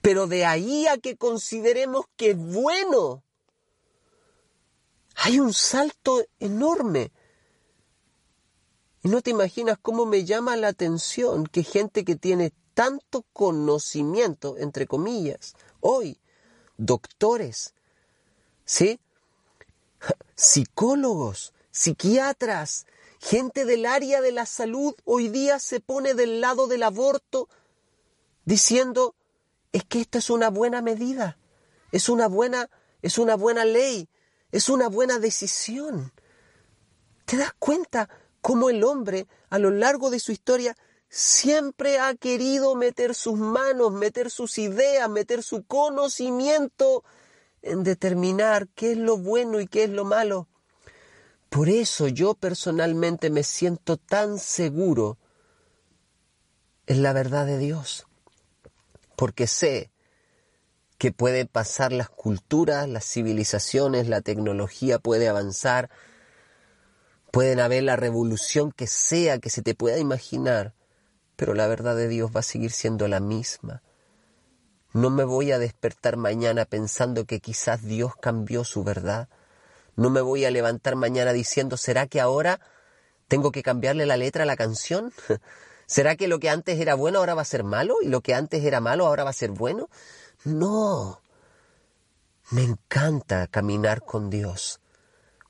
Pero 0.02 0.28
de 0.28 0.46
ahí 0.46 0.88
a 0.88 0.98
que 0.98 1.18
consideremos 1.18 2.06
que 2.16 2.32
es 2.32 2.38
bueno, 2.38 3.24
hay 5.16 5.40
un 5.40 5.54
salto 5.54 6.24
enorme. 6.40 7.12
Y 9.04 9.10
no 9.10 9.22
te 9.22 9.32
imaginas 9.32 9.78
cómo 9.82 10.06
me 10.06 10.24
llama 10.24 10.56
la 10.56 10.70
atención 10.70 11.46
que 11.46 11.64
gente 11.64 12.06
que 12.06 12.16
tiene 12.16 12.54
tanto 12.74 13.26
conocimiento, 13.34 14.58
entre 14.58 14.88
comillas, 14.88 15.56
hoy, 15.82 16.22
doctores, 16.78 17.74
¿sí? 18.70 19.00
Psicólogos, 20.36 21.54
psiquiatras, 21.72 22.86
gente 23.20 23.66
del 23.66 23.88
área 23.88 24.22
de 24.22 24.32
la 24.32 24.46
salud 24.46 24.94
hoy 25.06 25.28
día 25.28 25.58
se 25.58 25.80
pone 25.80 26.14
del 26.14 26.40
lado 26.40 26.68
del 26.68 26.84
aborto 26.84 27.50
diciendo, 28.46 29.16
es 29.72 29.84
que 29.86 30.02
esta 30.02 30.20
es 30.20 30.30
una 30.30 30.52
buena 30.52 30.84
medida, 30.84 31.40
es 31.92 32.10
una 32.10 32.28
buena, 32.28 32.70
es 33.02 33.18
una 33.18 33.36
buena 33.36 33.66
ley, 33.66 34.08
es 34.52 34.70
una 34.70 34.88
buena 34.88 35.18
decisión. 35.18 36.14
¿Te 37.26 37.38
das 37.38 37.54
cuenta 37.58 38.08
cómo 38.40 38.70
el 38.70 38.84
hombre 38.84 39.28
a 39.50 39.58
lo 39.58 39.72
largo 39.72 40.12
de 40.12 40.20
su 40.20 40.32
historia 40.32 40.78
siempre 41.10 41.98
ha 41.98 42.14
querido 42.14 42.76
meter 42.76 43.16
sus 43.16 43.36
manos, 43.36 43.92
meter 43.94 44.30
sus 44.30 44.60
ideas, 44.60 45.10
meter 45.10 45.42
su 45.42 45.64
conocimiento 45.64 47.04
en 47.62 47.84
determinar 47.84 48.68
qué 48.76 48.94
es 48.94 48.98
lo 48.98 49.18
bueno 49.18 49.60
y 49.60 49.68
qué 49.68 49.84
es 49.84 49.90
lo 49.90 50.06
malo? 50.06 50.48
Por 51.50 51.70
eso 51.70 52.08
yo 52.08 52.36
personalmente 52.36 53.30
me 53.30 53.44
siento 53.44 53.98
tan 53.98 54.38
seguro 54.38 55.18
en 56.86 57.02
la 57.04 57.14
verdad 57.14 57.46
de 57.46 57.58
Dios 57.58 58.06
porque 59.20 59.48
sé 59.48 59.92
que 60.98 61.12
puede 61.12 61.46
pasar 61.46 61.92
las 61.92 62.08
culturas, 62.08 62.88
las 62.88 63.04
civilizaciones, 63.04 64.08
la 64.08 64.22
tecnología 64.22 64.98
puede 64.98 65.28
avanzar, 65.28 65.90
pueden 67.30 67.60
haber 67.60 67.84
la 67.84 67.98
revolución 67.98 68.72
que 68.72 68.88
sea 68.88 69.40
que 69.40 69.50
se 69.50 69.62
te 69.62 69.76
pueda 69.76 69.98
imaginar, 69.98 70.74
pero 71.36 71.54
la 71.54 71.68
verdad 71.68 71.98
de 71.98 72.08
Dios 72.08 72.32
va 72.34 72.40
a 72.40 72.44
seguir 72.44 72.72
siendo 72.72 73.10
la 73.10 73.20
misma. 73.20 73.84
No 74.92 75.12
me 75.12 75.24
voy 75.24 75.52
a 75.52 75.60
despertar 75.60 76.18
mañana 76.18 76.66
pensando 76.66 77.26
que 77.26 77.40
quizás 77.40 77.84
Dios 77.84 78.16
cambió 78.16 78.64
su 78.64 78.84
verdad. 78.84 79.30
No 79.96 80.10
me 80.10 80.22
voy 80.22 80.46
a 80.46 80.52
levantar 80.52 80.96
mañana 80.96 81.32
diciendo, 81.32 81.78
¿será 81.78 82.08
que 82.08 82.20
ahora 82.20 82.60
tengo 83.28 83.52
que 83.52 83.62
cambiarle 83.62 84.08
la 84.08 84.18
letra 84.18 84.44
a 84.44 84.48
la 84.48 84.56
canción? 84.56 85.14
¿Será 85.86 86.16
que 86.16 86.28
lo 86.28 86.40
que 86.40 86.50
antes 86.50 86.80
era 86.80 86.96
bueno 86.96 87.20
ahora 87.20 87.36
va 87.36 87.44
a 87.44 87.46
ser 87.46 87.64
malo 87.64 87.96
y 88.02 88.08
lo 88.08 88.22
que 88.22 88.34
antes 88.34 88.64
era 88.64 88.80
malo 88.80 89.06
ahora 89.06 89.24
va 89.24 89.30
a 89.30 89.34
ser 89.34 89.52
bueno? 89.52 89.90
No. 90.44 91.22
Me 92.52 92.64
encanta 92.64 93.46
caminar 93.48 94.04
con 94.04 94.30
Dios 94.30 94.82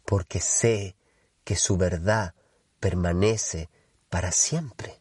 porque 0.06 0.42
sé 0.42 0.98
que 1.46 1.56
su 1.56 1.78
verdad 1.78 2.34
permanece 2.80 3.70
para 4.10 4.32
siempre. 4.32 5.00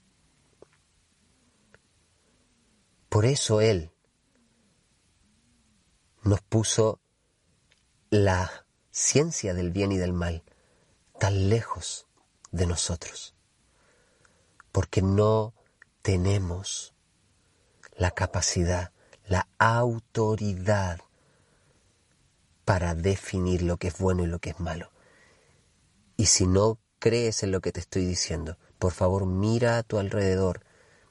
Por 3.09 3.25
eso 3.25 3.61
Él 3.61 3.90
nos 6.23 6.41
puso 6.43 7.01
la 8.11 8.67
ciencia 8.91 9.55
del 9.55 9.71
bien 9.71 9.93
y 9.93 9.99
del 9.99 10.13
mal 10.13 10.43
tan 11.19 11.49
lejos 11.49 12.07
de 12.51 12.67
nosotros 12.67 13.35
porque 14.73 15.03
no 15.03 15.55
tenemos 16.03 16.95
la 17.97 18.13
capacidad, 18.13 18.93
la 19.27 19.49
autoridad 19.59 21.01
para 22.65 22.95
definir 22.95 23.63
lo 23.63 23.77
que 23.79 23.89
es 23.89 23.99
bueno 23.99 24.23
y 24.23 24.27
lo 24.27 24.39
que 24.39 24.51
es 24.51 24.61
malo. 24.61 24.93
Y 26.17 26.27
si 26.27 26.47
no 26.47 26.79
crees 26.99 27.43
en 27.43 27.51
lo 27.51 27.61
que 27.61 27.73
te 27.73 27.81
estoy 27.81 28.05
diciendo, 28.05 28.57
por 28.79 28.93
favor 28.93 29.27
mira 29.27 29.79
a 29.79 29.83
tu 29.83 29.99
alrededor, 29.99 30.65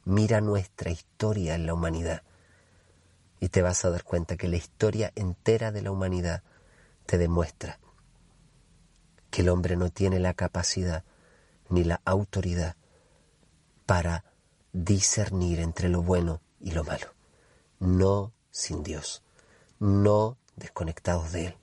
mira 0.06 0.40
nuestra 0.40 0.91
historia 0.91 1.56
en 1.56 1.65
la 1.65 1.74
humanidad 1.74 2.24
y 3.39 3.50
te 3.50 3.62
vas 3.62 3.86
a 3.86 3.89
dar 3.89 4.04
cuenta 4.04 4.38
que 4.38 4.47
la 4.47 4.58
historia 4.58 5.12
entera 5.15 5.71
de 5.71 5.82
la 5.82 5.91
humanidad 5.91 6.43
te 7.06 7.17
demuestra 7.17 7.80
que 9.30 9.41
el 9.41 9.50
hombre 9.50 9.76
no 9.76 9.89
tiene 9.89 10.19
la 10.19 10.34
capacidad 10.34 11.04
ni 11.69 11.84
la 11.84 12.02
autoridad 12.06 12.76
para 13.86 14.23
discernir 14.73 15.60
entre 15.60 15.89
lo 15.89 16.02
bueno 16.02 16.41
y 16.60 16.71
lo 16.71 16.84
malo. 16.84 17.13
No 17.80 18.34
sin 18.52 18.84
Dios, 18.84 19.23
no 19.80 20.38
desconectados 20.56 21.32
de 21.32 21.47
Él. 21.47 21.58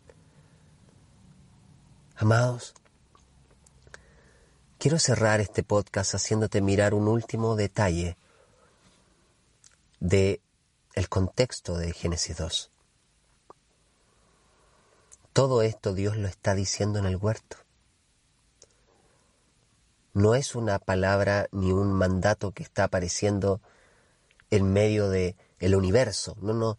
Amados, 2.16 2.74
quiero 4.78 4.98
cerrar 4.98 5.40
este 5.40 5.62
podcast 5.62 6.14
haciéndote 6.14 6.60
mirar 6.60 6.94
un 6.94 7.08
último 7.08 7.56
detalle 7.56 8.16
de 9.98 10.40
el 10.94 11.08
contexto 11.08 11.76
de 11.76 11.92
Génesis 11.92 12.36
2. 12.36 12.70
Todo 15.32 15.62
esto 15.62 15.94
Dios 15.94 16.16
lo 16.16 16.28
está 16.28 16.54
diciendo 16.54 16.98
en 16.98 17.06
el 17.06 17.16
huerto 17.16 17.58
no 20.14 20.36
es 20.36 20.54
una 20.54 20.78
palabra 20.78 21.48
ni 21.50 21.72
un 21.72 21.92
mandato 21.92 22.52
que 22.52 22.62
está 22.62 22.84
apareciendo 22.84 23.60
en 24.50 24.72
medio 24.72 25.10
de 25.10 25.36
el 25.58 25.74
universo, 25.74 26.36
no, 26.40 26.54
no, 26.54 26.78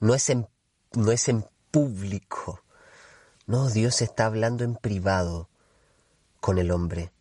no 0.00 0.14
es 0.14 0.30
en, 0.30 0.48
no 0.94 1.12
es 1.12 1.28
en 1.28 1.44
público. 1.70 2.62
No, 3.46 3.68
Dios 3.68 4.00
está 4.00 4.26
hablando 4.26 4.64
en 4.64 4.76
privado 4.76 5.48
con 6.40 6.58
el 6.58 6.70
hombre 6.70 7.12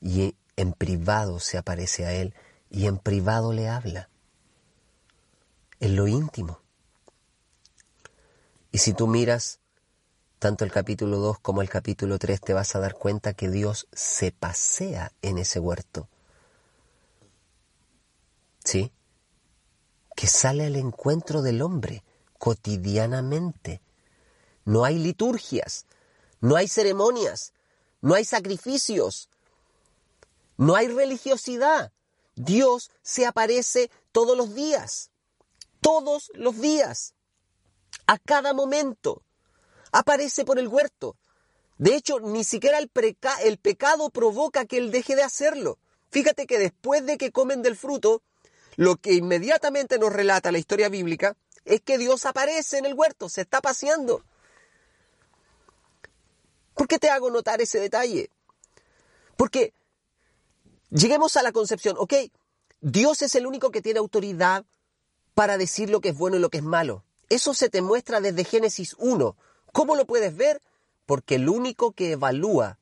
y 0.00 0.36
en 0.56 0.72
privado 0.72 1.40
se 1.40 1.58
aparece 1.58 2.06
a 2.06 2.12
él 2.12 2.34
y 2.70 2.86
en 2.86 2.98
privado 2.98 3.52
le 3.52 3.68
habla. 3.68 4.08
En 5.80 5.96
lo 5.96 6.06
íntimo. 6.06 6.60
Y 8.72 8.78
si 8.78 8.92
tú 8.92 9.06
miras 9.06 9.60
tanto 10.38 10.64
el 10.64 10.70
capítulo 10.70 11.18
2 11.18 11.40
como 11.40 11.62
el 11.62 11.68
capítulo 11.68 12.18
3 12.18 12.40
te 12.40 12.52
vas 12.52 12.74
a 12.76 12.78
dar 12.78 12.94
cuenta 12.94 13.34
que 13.34 13.50
Dios 13.50 13.88
se 13.92 14.30
pasea 14.30 15.12
en 15.22 15.38
ese 15.38 15.58
huerto. 15.58 16.08
¿Sí? 18.64 18.92
Que 20.14 20.26
sale 20.26 20.66
al 20.66 20.76
encuentro 20.76 21.42
del 21.42 21.62
hombre 21.62 22.04
cotidianamente. 22.38 23.80
No 24.64 24.84
hay 24.84 24.98
liturgias, 24.98 25.86
no 26.40 26.56
hay 26.56 26.68
ceremonias, 26.68 27.52
no 28.00 28.14
hay 28.14 28.24
sacrificios, 28.24 29.28
no 30.56 30.76
hay 30.76 30.88
religiosidad. 30.88 31.92
Dios 32.36 32.90
se 33.02 33.26
aparece 33.26 33.90
todos 34.12 34.36
los 34.36 34.54
días, 34.54 35.10
todos 35.80 36.30
los 36.34 36.60
días, 36.60 37.14
a 38.06 38.18
cada 38.18 38.54
momento 38.54 39.22
aparece 39.92 40.44
por 40.44 40.58
el 40.58 40.68
huerto. 40.68 41.16
De 41.78 41.94
hecho, 41.94 42.20
ni 42.20 42.44
siquiera 42.44 42.78
el, 42.78 42.90
el 43.44 43.58
pecado 43.58 44.10
provoca 44.10 44.66
que 44.66 44.78
él 44.78 44.90
deje 44.90 45.14
de 45.14 45.22
hacerlo. 45.22 45.78
Fíjate 46.10 46.46
que 46.46 46.58
después 46.58 47.06
de 47.06 47.18
que 47.18 47.30
comen 47.30 47.62
del 47.62 47.76
fruto, 47.76 48.22
lo 48.76 48.96
que 48.96 49.14
inmediatamente 49.14 49.98
nos 49.98 50.12
relata 50.12 50.52
la 50.52 50.58
historia 50.58 50.88
bíblica 50.88 51.36
es 51.64 51.80
que 51.80 51.98
Dios 51.98 52.24
aparece 52.26 52.78
en 52.78 52.86
el 52.86 52.94
huerto, 52.94 53.28
se 53.28 53.42
está 53.42 53.60
paseando. 53.60 54.24
¿Por 56.74 56.88
qué 56.88 56.98
te 56.98 57.10
hago 57.10 57.30
notar 57.30 57.60
ese 57.60 57.80
detalle? 57.80 58.30
Porque 59.36 59.74
lleguemos 60.90 61.36
a 61.36 61.42
la 61.42 61.52
concepción, 61.52 61.96
ok, 61.98 62.14
Dios 62.80 63.22
es 63.22 63.34
el 63.34 63.46
único 63.46 63.70
que 63.70 63.82
tiene 63.82 63.98
autoridad 63.98 64.64
para 65.38 65.56
decir 65.56 65.88
lo 65.88 66.00
que 66.00 66.08
es 66.08 66.18
bueno 66.18 66.36
y 66.36 66.40
lo 66.40 66.50
que 66.50 66.58
es 66.58 66.64
malo. 66.64 67.04
Eso 67.28 67.54
se 67.54 67.68
te 67.68 67.80
muestra 67.80 68.20
desde 68.20 68.42
Génesis 68.42 68.96
1. 68.98 69.36
¿Cómo 69.72 69.94
lo 69.94 70.04
puedes 70.04 70.36
ver? 70.36 70.60
Porque 71.06 71.36
el 71.36 71.48
único 71.48 71.92
que 71.92 72.10
evalúa 72.10 72.80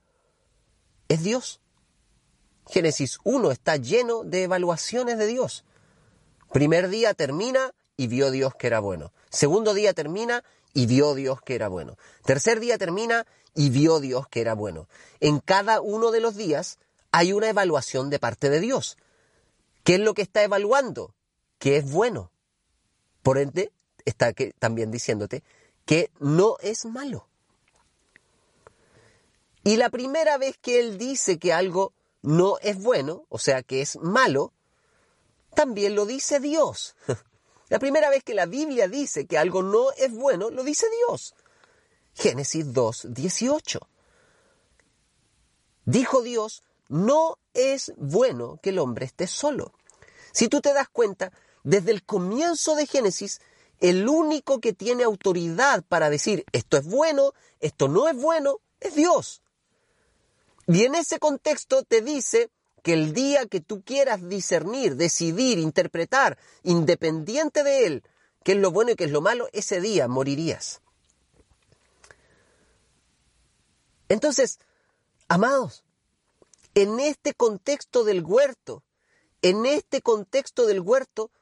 es 1.08 1.22
Dios. 1.22 1.60
Génesis 2.66 3.18
1 3.24 3.50
está 3.50 3.76
lleno 3.76 4.24
de 4.24 4.44
evaluaciones 4.44 5.18
de 5.18 5.26
Dios. 5.26 5.66
Primer 6.50 6.88
día 6.88 7.12
termina 7.12 7.72
y 7.94 8.06
vio 8.06 8.30
Dios 8.30 8.54
que 8.54 8.68
era 8.68 8.80
bueno. 8.80 9.12
Segundo 9.28 9.74
día 9.74 9.92
termina 9.92 10.42
y 10.72 10.86
vio 10.86 11.14
Dios 11.14 11.42
que 11.42 11.56
era 11.56 11.68
bueno. 11.68 11.98
Tercer 12.24 12.58
día 12.58 12.78
termina 12.78 13.26
y 13.54 13.68
vio 13.68 14.00
Dios 14.00 14.28
que 14.28 14.40
era 14.40 14.54
bueno. 14.54 14.88
En 15.20 15.40
cada 15.40 15.82
uno 15.82 16.10
de 16.10 16.20
los 16.20 16.36
días 16.36 16.78
hay 17.12 17.34
una 17.34 17.50
evaluación 17.50 18.08
de 18.08 18.18
parte 18.18 18.48
de 18.48 18.60
Dios. 18.60 18.96
¿Qué 19.84 19.96
es 19.96 20.00
lo 20.00 20.14
que 20.14 20.22
está 20.22 20.42
evaluando? 20.42 21.14
¿Qué 21.58 21.76
es 21.76 21.90
bueno? 21.92 22.30
Por 23.26 23.38
ende, 23.38 23.72
está 24.04 24.32
también 24.60 24.92
diciéndote 24.92 25.42
que 25.84 26.12
no 26.20 26.58
es 26.60 26.84
malo. 26.84 27.26
Y 29.64 29.78
la 29.78 29.90
primera 29.90 30.38
vez 30.38 30.56
que 30.58 30.78
él 30.78 30.96
dice 30.96 31.36
que 31.36 31.52
algo 31.52 31.92
no 32.22 32.56
es 32.62 32.80
bueno, 32.80 33.26
o 33.28 33.40
sea, 33.40 33.64
que 33.64 33.82
es 33.82 33.96
malo, 33.96 34.52
también 35.56 35.96
lo 35.96 36.06
dice 36.06 36.38
Dios. 36.38 36.94
La 37.68 37.80
primera 37.80 38.10
vez 38.10 38.22
que 38.22 38.36
la 38.36 38.46
Biblia 38.46 38.86
dice 38.86 39.26
que 39.26 39.38
algo 39.38 39.60
no 39.60 39.90
es 39.90 40.12
bueno, 40.12 40.50
lo 40.50 40.62
dice 40.62 40.86
Dios. 41.08 41.34
Génesis 42.14 42.72
2, 42.72 43.08
18. 43.08 43.88
Dijo 45.84 46.22
Dios, 46.22 46.62
no 46.88 47.38
es 47.54 47.92
bueno 47.96 48.60
que 48.62 48.70
el 48.70 48.78
hombre 48.78 49.04
esté 49.04 49.26
solo. 49.26 49.72
Si 50.30 50.46
tú 50.46 50.60
te 50.60 50.72
das 50.72 50.88
cuenta, 50.88 51.32
desde 51.66 51.90
el 51.90 52.04
comienzo 52.04 52.76
de 52.76 52.86
Génesis, 52.86 53.40
el 53.80 54.08
único 54.08 54.60
que 54.60 54.72
tiene 54.72 55.02
autoridad 55.02 55.82
para 55.82 56.10
decir 56.10 56.44
esto 56.52 56.76
es 56.76 56.86
bueno, 56.86 57.32
esto 57.58 57.88
no 57.88 58.08
es 58.08 58.14
bueno, 58.16 58.60
es 58.78 58.94
Dios. 58.94 59.42
Y 60.68 60.84
en 60.84 60.94
ese 60.94 61.18
contexto 61.18 61.82
te 61.82 62.02
dice 62.02 62.50
que 62.84 62.92
el 62.92 63.12
día 63.12 63.46
que 63.46 63.60
tú 63.60 63.82
quieras 63.82 64.28
discernir, 64.28 64.94
decidir, 64.94 65.58
interpretar, 65.58 66.38
independiente 66.62 67.64
de 67.64 67.86
Él, 67.86 68.04
qué 68.44 68.52
es 68.52 68.58
lo 68.58 68.70
bueno 68.70 68.92
y 68.92 68.94
qué 68.94 69.04
es 69.04 69.10
lo 69.10 69.20
malo, 69.20 69.48
ese 69.52 69.80
día 69.80 70.06
morirías. 70.06 70.80
Entonces, 74.08 74.60
amados, 75.26 75.82
en 76.76 77.00
este 77.00 77.34
contexto 77.34 78.04
del 78.04 78.22
huerto, 78.22 78.84
en 79.42 79.66
este 79.66 80.00
contexto 80.00 80.66
del 80.66 80.80
huerto, 80.80 81.32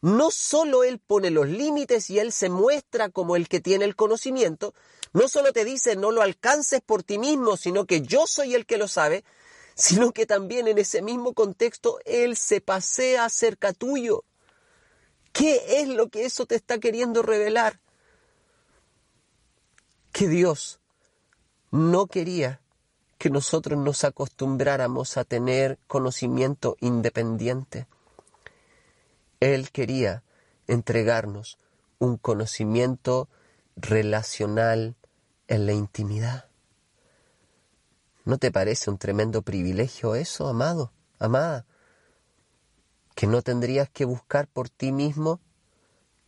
no 0.00 0.30
solo 0.30 0.84
Él 0.84 0.98
pone 0.98 1.30
los 1.30 1.48
límites 1.48 2.10
y 2.10 2.18
Él 2.18 2.32
se 2.32 2.48
muestra 2.48 3.10
como 3.10 3.36
el 3.36 3.48
que 3.48 3.60
tiene 3.60 3.84
el 3.84 3.96
conocimiento, 3.96 4.74
no 5.12 5.28
solo 5.28 5.52
te 5.52 5.64
dice 5.64 5.96
no 5.96 6.10
lo 6.10 6.22
alcances 6.22 6.80
por 6.80 7.02
ti 7.02 7.18
mismo, 7.18 7.56
sino 7.56 7.86
que 7.86 8.02
yo 8.02 8.26
soy 8.26 8.54
el 8.54 8.66
que 8.66 8.78
lo 8.78 8.88
sabe, 8.88 9.24
sino 9.74 10.12
que 10.12 10.26
también 10.26 10.68
en 10.68 10.78
ese 10.78 11.02
mismo 11.02 11.34
contexto 11.34 11.98
Él 12.04 12.36
se 12.36 12.60
pasea 12.60 13.28
cerca 13.28 13.72
tuyo. 13.72 14.24
¿Qué 15.32 15.80
es 15.80 15.88
lo 15.88 16.08
que 16.08 16.24
eso 16.24 16.46
te 16.46 16.54
está 16.56 16.78
queriendo 16.78 17.22
revelar? 17.22 17.80
Que 20.12 20.28
Dios 20.28 20.80
no 21.70 22.06
quería 22.06 22.60
que 23.16 23.30
nosotros 23.30 23.78
nos 23.78 24.04
acostumbráramos 24.04 25.16
a 25.16 25.24
tener 25.24 25.78
conocimiento 25.86 26.76
independiente. 26.80 27.86
Él 29.40 29.70
quería 29.70 30.22
entregarnos 30.66 31.58
un 31.98 32.18
conocimiento 32.18 33.28
relacional 33.74 34.96
en 35.48 35.64
la 35.64 35.72
intimidad. 35.72 36.50
¿No 38.26 38.36
te 38.36 38.52
parece 38.52 38.90
un 38.90 38.98
tremendo 38.98 39.40
privilegio 39.40 40.14
eso, 40.14 40.46
amado, 40.46 40.92
amada? 41.18 41.64
Que 43.14 43.26
no 43.26 43.40
tendrías 43.40 43.88
que 43.88 44.04
buscar 44.04 44.46
por 44.46 44.68
ti 44.68 44.92
mismo 44.92 45.40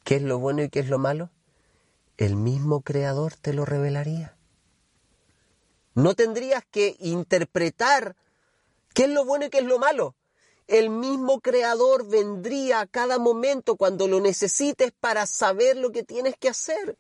qué 0.05 0.17
es 0.17 0.23
lo 0.23 0.39
bueno 0.39 0.63
y 0.63 0.71
qué 0.71 0.81
es 0.81 0.89
lo 0.89 0.99
malo. 0.99 1.31
El 2.17 2.35
mismo 2.35 2.81
Creador 2.81 3.35
te 3.37 3.53
lo 3.53 3.67
revelaría. 3.67 4.37
No 5.95 6.15
tendrías 6.15 6.65
que 6.71 6.97
interpretar 6.99 8.17
qué 8.95 9.05
es 9.05 9.11
lo 9.11 9.27
bueno 9.27 9.45
y 9.45 9.51
qué 9.51 9.59
es 9.59 9.67
lo 9.67 9.79
malo 9.79 10.15
el 10.73 10.89
mismo 10.89 11.41
creador 11.41 12.09
vendría 12.09 12.81
a 12.81 12.87
cada 12.87 13.19
momento 13.19 13.77
cuando 13.77 14.09
lo 14.09 14.21
necesites 14.21 14.91
para 14.99 15.27
saber 15.27 15.77
lo 15.77 15.93
que 15.93 16.03
tienes 16.03 16.35
que 16.39 16.49
hacer. 16.49 16.97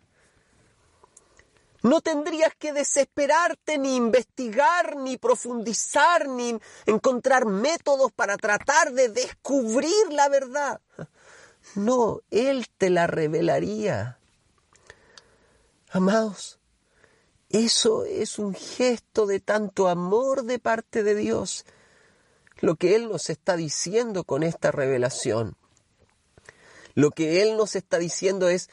No 1.81 2.03
tendrías 2.03 2.55
que 2.55 2.75
desesperarte 2.75 3.79
ni 3.79 3.97
investigar, 3.97 4.97
ni 4.97 5.17
profundizar, 5.17 6.29
ni 6.29 6.61
encontrar 6.85 7.47
métodos 7.47 8.13
para 8.13 8.37
tratar 8.37 8.93
de 8.93 9.09
descubrir 9.09 10.11
la 10.11 10.29
verdad. 10.29 10.81
No, 11.75 12.21
Él 12.31 12.67
te 12.77 12.91
la 12.91 13.07
revelaría. 13.07 14.19
Amados, 15.91 16.59
eso 17.49 18.05
es 18.05 18.39
un 18.39 18.55
gesto 18.55 19.25
de 19.25 19.41
tanto 19.41 19.89
amor 19.89 20.45
de 20.45 20.59
parte 20.59 21.03
de 21.03 21.15
Dios 21.15 21.65
lo 22.63 22.77
que 22.77 22.95
Él 22.95 23.09
nos 23.09 23.29
está 23.29 23.57
diciendo 23.57 24.23
con 24.23 24.45
esta 24.45 24.71
revelación. 24.71 25.57
Lo 26.95 27.11
que 27.11 27.43
Él 27.43 27.57
nos 27.57 27.75
está 27.75 27.99
diciendo 27.99 28.49
es, 28.49 28.71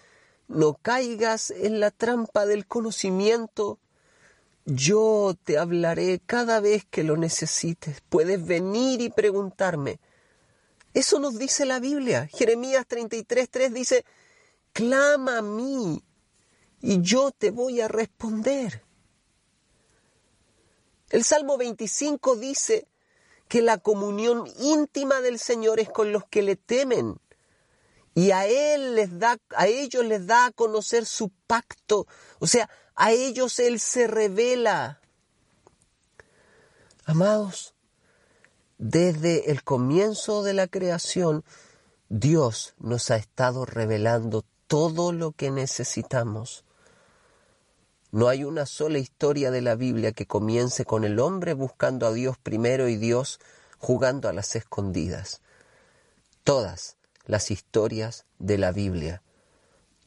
no 0.48 0.76
caigas 0.76 1.50
en 1.50 1.80
la 1.80 1.90
trampa 1.90 2.46
del 2.46 2.68
conocimiento. 2.68 3.80
Yo 4.66 5.36
te 5.44 5.58
hablaré 5.58 6.22
cada 6.24 6.60
vez 6.60 6.86
que 6.86 7.04
lo 7.04 7.18
necesites. 7.18 8.02
Puedes 8.10 8.46
venir 8.46 9.02
y 9.02 9.10
preguntarme. 9.10 10.00
Eso 10.94 11.18
nos 11.18 11.40
dice 11.40 11.66
la 11.66 11.80
Biblia. 11.80 12.28
Jeremías 12.28 12.86
33.3 12.88 13.70
dice, 13.72 14.06
clama 14.72 15.40
a 15.40 15.42
mí 15.42 16.04
y 16.80 17.02
yo 17.02 17.32
te 17.32 17.50
voy 17.50 17.82
a 17.82 17.88
responder. 17.88 18.84
El 21.10 21.24
Salmo 21.24 21.58
25 21.58 22.36
dice, 22.36 22.88
que 23.50 23.62
la 23.62 23.80
comunión 23.80 24.46
íntima 24.60 25.20
del 25.20 25.40
Señor 25.40 25.82
es 25.82 25.90
con 25.90 26.14
los 26.14 26.24
que 26.26 26.44
le 26.44 26.56
temen. 26.56 27.20
Y 28.14 28.32
a 28.32 28.46
él 28.46 28.96
les 28.96 29.18
da 29.20 29.38
a 29.56 29.68
ellos 29.68 30.06
les 30.06 30.26
da 30.28 30.46
a 30.46 30.52
conocer 30.52 31.06
su 31.06 31.30
pacto, 31.48 32.08
o 32.40 32.48
sea, 32.48 32.70
a 32.96 33.12
ellos 33.12 33.60
él 33.60 33.80
se 33.80 34.08
revela. 34.08 35.02
Amados, 37.06 37.74
desde 38.78 39.52
el 39.52 39.64
comienzo 39.64 40.44
de 40.44 40.54
la 40.54 40.68
creación 40.68 41.44
Dios 42.08 42.76
nos 42.78 43.10
ha 43.10 43.16
estado 43.16 43.66
revelando 43.66 44.46
todo 44.68 45.12
lo 45.12 45.32
que 45.32 45.50
necesitamos 45.50 46.66
no 48.12 48.28
hay 48.28 48.44
una 48.44 48.66
sola 48.66 48.98
historia 48.98 49.52
de 49.52 49.62
la 49.62 49.76
Biblia 49.76 50.12
que 50.12 50.26
comience 50.26 50.86
con 50.86 51.04
el 51.04 51.20
hombre 51.20 51.54
buscando 51.54 52.08
a 52.08 52.12
Dios 52.12 52.38
primero 52.38 52.88
y 52.88 52.96
Dios 52.96 53.40
jugando 53.78 54.28
a 54.28 54.34
las 54.34 54.56
escondidas. 54.56 55.42
Todas 56.44 56.98
las 57.26 57.52
historias 57.52 58.26
de 58.40 58.58
la 58.58 58.72
Biblia, 58.72 59.22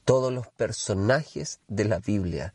todos 0.04 0.32
los 0.32 0.48
personajes 0.48 1.60
de 1.68 1.84
la 1.84 2.00
Biblia 2.00 2.54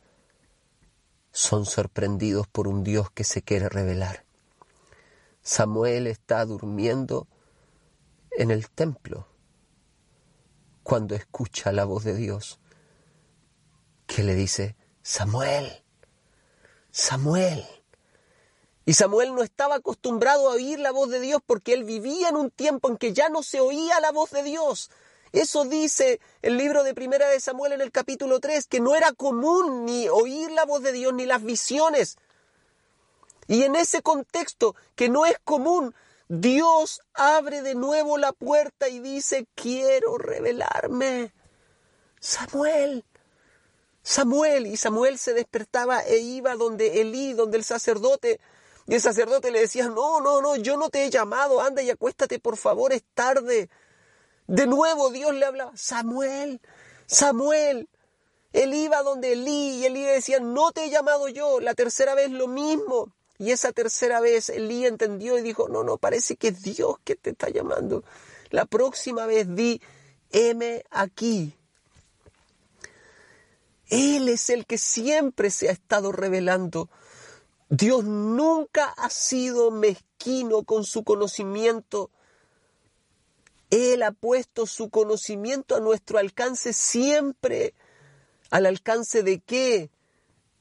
son 1.31 1.65
sorprendidos 1.65 2.47
por 2.47 2.67
un 2.67 2.83
Dios 2.83 3.09
que 3.11 3.23
se 3.23 3.41
quiere 3.41 3.69
revelar. 3.69 4.25
Samuel 5.41 6.07
está 6.07 6.43
durmiendo 6.45 7.27
en 8.31 8.51
el 8.51 8.69
templo 8.69 9.27
cuando 10.83 11.15
escucha 11.15 11.71
la 11.71 11.85
voz 11.85 12.03
de 12.03 12.15
Dios 12.15 12.59
que 14.07 14.23
le 14.23 14.35
dice, 14.35 14.75
Samuel, 15.09 15.71
Samuel. 16.91 17.65
Y 18.83 18.93
Samuel 18.93 19.33
no 19.33 19.41
estaba 19.41 19.75
acostumbrado 19.75 20.49
a 20.49 20.55
oír 20.55 20.79
la 20.79 20.91
voz 20.91 21.09
de 21.09 21.21
Dios 21.21 21.41
porque 21.45 21.71
él 21.71 21.85
vivía 21.85 22.27
en 22.27 22.35
un 22.35 22.51
tiempo 22.51 22.89
en 22.89 22.97
que 22.97 23.13
ya 23.13 23.29
no 23.29 23.41
se 23.41 23.61
oía 23.61 24.01
la 24.01 24.11
voz 24.11 24.31
de 24.31 24.43
Dios. 24.43 24.91
Eso 25.31 25.63
dice 25.63 26.19
el 26.41 26.57
libro 26.57 26.83
de 26.83 26.93
Primera 26.93 27.29
de 27.29 27.39
Samuel 27.39 27.71
en 27.71 27.79
el 27.79 27.93
capítulo 27.93 28.41
3, 28.41 28.67
que 28.67 28.81
no 28.81 28.95
era 28.97 29.13
común 29.13 29.85
ni 29.85 30.09
oír 30.09 30.51
la 30.51 30.65
voz 30.65 30.83
de 30.83 30.91
Dios 30.91 31.13
ni 31.13 31.25
las 31.25 31.41
visiones. 31.41 32.17
Y 33.47 33.63
en 33.63 33.77
ese 33.77 34.01
contexto 34.01 34.75
que 34.95 35.07
no 35.07 35.25
es 35.25 35.39
común, 35.45 35.95
Dios 36.27 36.99
abre 37.13 37.61
de 37.61 37.75
nuevo 37.75 38.17
la 38.17 38.33
puerta 38.33 38.89
y 38.89 38.99
dice, 38.99 39.47
quiero 39.55 40.17
revelarme. 40.17 41.31
Samuel, 42.19 43.05
Samuel, 44.09 44.67
y 44.67 44.77
Samuel 44.77 45.17
se 45.17 45.33
despertaba 45.33 45.99
e 45.99 46.19
iba 46.19 46.55
donde 46.55 47.01
Elí, 47.01 47.33
donde 47.33 47.57
el 47.57 47.65
sacerdote, 47.65 48.39
y 48.87 48.95
el 48.95 49.01
sacerdote 49.01 49.51
le 49.51 49.59
decía, 49.59 49.89
no, 49.89 50.21
no, 50.21 50.41
no, 50.41 50.55
yo 50.55 50.77
no 50.77 50.89
te 50.89 51.03
he 51.03 51.09
llamado, 51.09 51.59
anda 51.59 51.81
y 51.81 51.89
acuéstate, 51.89 52.39
por 52.39 52.55
favor, 52.55 52.93
es 52.93 53.03
tarde. 53.13 53.69
De 54.47 54.65
nuevo 54.65 55.09
Dios 55.09 55.33
le 55.33 55.45
hablaba, 55.45 55.73
Samuel, 55.75 56.61
Samuel. 57.05 57.89
Él 58.53 58.73
iba 58.73 59.03
donde 59.03 59.33
Elí 59.33 59.79
y 59.79 59.85
Elí 59.85 60.05
le 60.05 60.13
decía, 60.13 60.39
no 60.39 60.71
te 60.71 60.85
he 60.85 60.89
llamado 60.89 61.27
yo. 61.27 61.59
La 61.59 61.73
tercera 61.73 62.15
vez 62.15 62.31
lo 62.31 62.47
mismo. 62.47 63.11
Y 63.37 63.51
esa 63.51 63.73
tercera 63.73 64.21
vez 64.21 64.47
Elí 64.47 64.85
entendió 64.85 65.37
y 65.37 65.41
dijo, 65.41 65.67
no, 65.67 65.83
no, 65.83 65.97
parece 65.97 66.37
que 66.37 66.47
es 66.47 66.61
Dios 66.61 66.95
que 67.03 67.17
te 67.17 67.31
está 67.31 67.49
llamando. 67.49 68.05
La 68.51 68.63
próxima 68.63 69.25
vez 69.25 69.53
di, 69.53 69.81
heme 70.31 70.85
aquí. 70.91 71.56
Él 73.89 74.27
es 74.29 74.49
el 74.49 74.65
que 74.65 74.77
siempre 74.77 75.49
se 75.49 75.69
ha 75.69 75.71
estado 75.71 76.11
revelando. 76.11 76.89
Dios 77.69 78.03
nunca 78.03 78.85
ha 78.97 79.09
sido 79.09 79.71
mezquino 79.71 80.63
con 80.63 80.83
su 80.83 81.03
conocimiento. 81.03 82.11
Él 83.69 84.03
ha 84.03 84.11
puesto 84.11 84.65
su 84.65 84.89
conocimiento 84.89 85.75
a 85.75 85.79
nuestro 85.79 86.17
alcance 86.17 86.73
siempre. 86.73 87.73
¿Al 88.49 88.65
alcance 88.65 89.23
de 89.23 89.39
qué? 89.39 89.89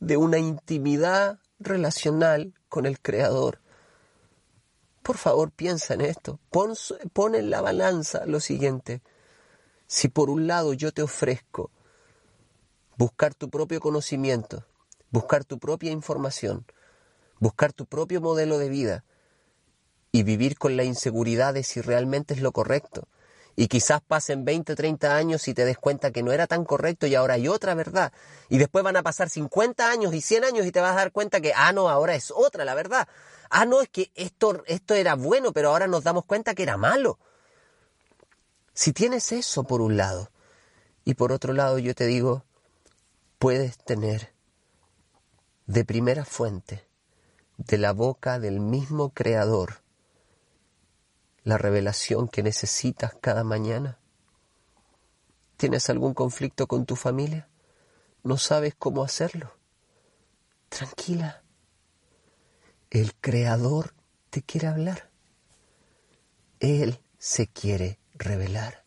De 0.00 0.16
una 0.16 0.38
intimidad 0.38 1.38
relacional 1.58 2.54
con 2.68 2.86
el 2.86 3.00
Creador. 3.00 3.60
Por 5.02 5.16
favor, 5.16 5.52
piensa 5.52 5.94
en 5.94 6.00
esto. 6.00 6.40
Pon, 6.50 6.74
pon 7.12 7.34
en 7.36 7.50
la 7.50 7.60
balanza 7.60 8.26
lo 8.26 8.40
siguiente. 8.40 9.02
Si 9.86 10.08
por 10.08 10.30
un 10.30 10.48
lado 10.48 10.72
yo 10.72 10.92
te 10.92 11.02
ofrezco 11.02 11.70
buscar 12.96 13.34
tu 13.34 13.50
propio 13.50 13.80
conocimiento, 13.80 14.64
buscar 15.10 15.44
tu 15.44 15.58
propia 15.58 15.92
información, 15.92 16.66
buscar 17.38 17.72
tu 17.72 17.86
propio 17.86 18.20
modelo 18.20 18.58
de 18.58 18.68
vida 18.68 19.04
y 20.12 20.22
vivir 20.22 20.56
con 20.56 20.76
la 20.76 20.84
inseguridad 20.84 21.54
de 21.54 21.62
si 21.62 21.80
realmente 21.82 22.32
es 22.32 22.40
lo 22.40 22.52
correcto 22.52 23.06
Y 23.54 23.68
quizás 23.68 24.00
pasen 24.00 24.44
20, 24.44 24.74
30 24.74 25.14
años 25.16 25.48
y 25.48 25.54
te 25.54 25.64
des 25.64 25.78
cuenta 25.78 26.10
que 26.10 26.22
no 26.22 26.32
era 26.32 26.46
tan 26.46 26.64
correcto 26.64 27.06
y 27.06 27.14
ahora 27.14 27.34
hay 27.34 27.48
otra 27.48 27.74
verdad. 27.74 28.12
Y 28.48 28.58
después 28.58 28.84
van 28.84 28.96
a 28.96 29.02
pasar 29.02 29.30
50 29.30 29.90
años 29.90 30.14
y 30.14 30.20
100 30.20 30.44
años 30.44 30.66
y 30.66 30.72
te 30.72 30.80
vas 30.80 30.92
a 30.92 30.96
dar 30.96 31.12
cuenta 31.12 31.40
que, 31.40 31.52
ah, 31.54 31.72
no, 31.72 31.88
ahora 31.88 32.14
es 32.14 32.30
otra 32.30 32.64
la 32.64 32.74
verdad. 32.74 33.08
Ah, 33.50 33.64
no, 33.64 33.80
es 33.80 33.88
que 33.88 34.10
esto, 34.14 34.62
esto 34.66 34.94
era 34.94 35.14
bueno, 35.14 35.52
pero 35.52 35.70
ahora 35.70 35.86
nos 35.86 36.04
damos 36.04 36.24
cuenta 36.26 36.54
que 36.54 36.64
era 36.64 36.76
malo. 36.76 37.18
Si 38.74 38.92
tienes 38.92 39.32
eso 39.32 39.64
por 39.64 39.80
un 39.80 39.96
lado, 39.96 40.30
y 41.06 41.14
por 41.14 41.32
otro 41.32 41.54
lado 41.54 41.78
yo 41.78 41.94
te 41.94 42.04
digo, 42.04 42.45
puedes 43.38 43.76
tener 43.78 44.32
de 45.66 45.84
primera 45.84 46.24
fuente, 46.24 46.86
de 47.58 47.78
la 47.78 47.92
boca 47.92 48.38
del 48.38 48.60
mismo 48.60 49.10
Creador, 49.10 49.82
la 51.42 51.58
revelación 51.58 52.28
que 52.28 52.42
necesitas 52.42 53.14
cada 53.20 53.44
mañana? 53.44 53.98
¿Tienes 55.56 55.88
algún 55.90 56.14
conflicto 56.14 56.66
con 56.66 56.86
tu 56.86 56.96
familia? 56.96 57.48
¿No 58.22 58.36
sabes 58.38 58.74
cómo 58.74 59.04
hacerlo? 59.04 59.56
Tranquila. 60.68 61.42
El 62.90 63.14
Creador 63.14 63.94
te 64.30 64.42
quiere 64.42 64.66
hablar. 64.66 65.10
Él 66.60 67.00
se 67.18 67.46
quiere 67.46 67.98
revelar. 68.14 68.85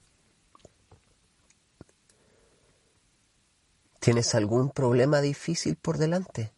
¿Tienes 4.00 4.34
algún 4.34 4.70
problema 4.70 5.20
difícil 5.20 5.76
por 5.76 5.98
delante? 5.98 6.54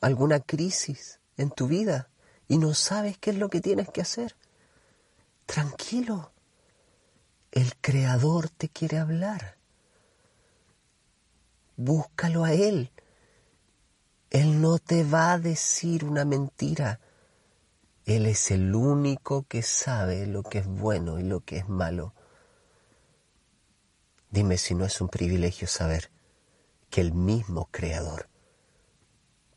¿Alguna 0.00 0.40
crisis 0.40 1.20
en 1.36 1.50
tu 1.50 1.68
vida 1.68 2.10
y 2.48 2.58
no 2.58 2.74
sabes 2.74 3.18
qué 3.18 3.30
es 3.30 3.36
lo 3.36 3.48
que 3.48 3.60
tienes 3.60 3.88
que 3.88 4.00
hacer? 4.00 4.36
Tranquilo, 5.46 6.32
el 7.52 7.76
Creador 7.80 8.50
te 8.50 8.68
quiere 8.68 8.98
hablar. 8.98 9.56
Búscalo 11.76 12.44
a 12.44 12.52
Él. 12.52 12.90
Él 14.30 14.60
no 14.60 14.78
te 14.78 15.04
va 15.04 15.32
a 15.32 15.38
decir 15.38 16.04
una 16.04 16.24
mentira. 16.24 17.00
Él 18.06 18.26
es 18.26 18.50
el 18.50 18.74
único 18.74 19.44
que 19.44 19.62
sabe 19.62 20.26
lo 20.26 20.42
que 20.42 20.58
es 20.58 20.66
bueno 20.66 21.20
y 21.20 21.22
lo 21.22 21.40
que 21.40 21.58
es 21.58 21.68
malo. 21.68 22.12
Dime 24.30 24.58
si 24.58 24.74
no 24.74 24.84
es 24.84 25.00
un 25.00 25.08
privilegio 25.08 25.68
saber 25.68 26.10
que 26.90 27.00
el 27.00 27.12
mismo 27.12 27.68
Creador 27.70 28.28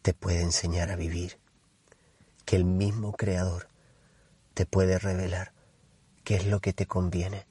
te 0.01 0.13
puede 0.13 0.41
enseñar 0.41 0.91
a 0.91 0.95
vivir, 0.95 1.39
que 2.45 2.55
el 2.55 2.65
mismo 2.65 3.13
Creador 3.13 3.69
te 4.53 4.65
puede 4.65 4.99
revelar 4.99 5.53
qué 6.23 6.35
es 6.35 6.45
lo 6.45 6.59
que 6.59 6.73
te 6.73 6.85
conviene. 6.85 7.47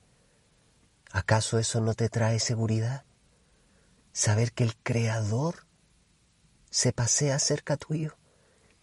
¿Acaso 1.10 1.58
eso 1.58 1.80
no 1.80 1.94
te 1.94 2.08
trae 2.08 2.38
seguridad? 2.38 3.04
Saber 4.12 4.52
que 4.52 4.64
el 4.64 4.76
Creador 4.76 5.66
se 6.70 6.92
pasea 6.92 7.38
cerca 7.38 7.76
tuyo, 7.76 8.16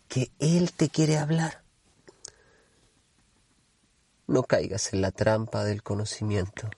que 0.08 0.32
Él 0.40 0.72
te 0.72 0.90
quiere 0.90 1.18
hablar. 1.18 1.64
No 4.28 4.44
caigas 4.44 4.94
en 4.94 5.02
la 5.02 5.12
trampa 5.12 5.64
del 5.64 5.84
conocimiento. 5.84 6.70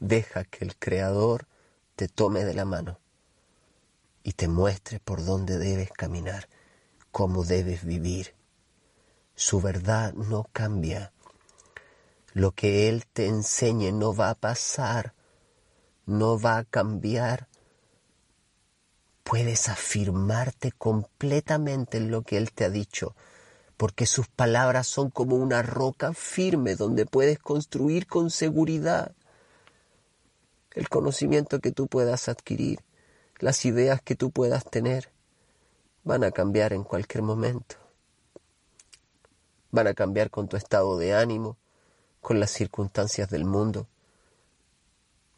Deja 0.00 0.44
que 0.44 0.64
el 0.64 0.76
Creador 0.76 1.46
te 2.00 2.08
tome 2.08 2.46
de 2.46 2.54
la 2.54 2.64
mano 2.64 2.98
y 4.22 4.32
te 4.32 4.48
muestre 4.48 5.00
por 5.00 5.22
dónde 5.22 5.58
debes 5.58 5.90
caminar, 5.92 6.48
cómo 7.10 7.44
debes 7.44 7.84
vivir. 7.84 8.34
Su 9.34 9.60
verdad 9.60 10.14
no 10.14 10.46
cambia 10.50 11.12
lo 12.32 12.52
que 12.52 12.88
Él 12.88 13.04
te 13.04 13.26
enseñe 13.26 13.92
no 13.92 14.14
va 14.14 14.30
a 14.30 14.34
pasar, 14.34 15.12
no 16.06 16.40
va 16.40 16.56
a 16.56 16.64
cambiar. 16.64 17.48
Puedes 19.22 19.68
afirmarte 19.68 20.72
completamente 20.72 21.98
en 21.98 22.10
lo 22.10 22.22
que 22.22 22.38
Él 22.38 22.50
te 22.52 22.64
ha 22.64 22.70
dicho, 22.70 23.14
porque 23.76 24.06
sus 24.06 24.26
palabras 24.26 24.86
son 24.86 25.10
como 25.10 25.36
una 25.36 25.60
roca 25.60 26.14
firme 26.14 26.76
donde 26.76 27.04
puedes 27.04 27.38
construir 27.38 28.06
con 28.06 28.30
seguridad. 28.30 29.12
El 30.72 30.88
conocimiento 30.88 31.60
que 31.60 31.72
tú 31.72 31.88
puedas 31.88 32.28
adquirir, 32.28 32.80
las 33.38 33.64
ideas 33.64 34.00
que 34.02 34.14
tú 34.14 34.30
puedas 34.30 34.64
tener, 34.64 35.10
van 36.04 36.22
a 36.22 36.30
cambiar 36.30 36.72
en 36.72 36.84
cualquier 36.84 37.22
momento. 37.22 37.76
Van 39.72 39.88
a 39.88 39.94
cambiar 39.94 40.30
con 40.30 40.48
tu 40.48 40.56
estado 40.56 40.96
de 40.96 41.14
ánimo, 41.14 41.56
con 42.20 42.38
las 42.38 42.50
circunstancias 42.50 43.30
del 43.30 43.44
mundo, 43.44 43.88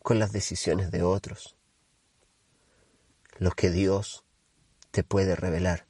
con 0.03 0.19
las 0.19 0.33
decisiones 0.33 0.91
de 0.91 1.03
otros. 1.03 1.57
Lo 3.39 3.53
que 3.53 3.71
Dios 3.71 4.25
te 4.91 5.03
puede 5.03 5.35
revelar 5.35 5.87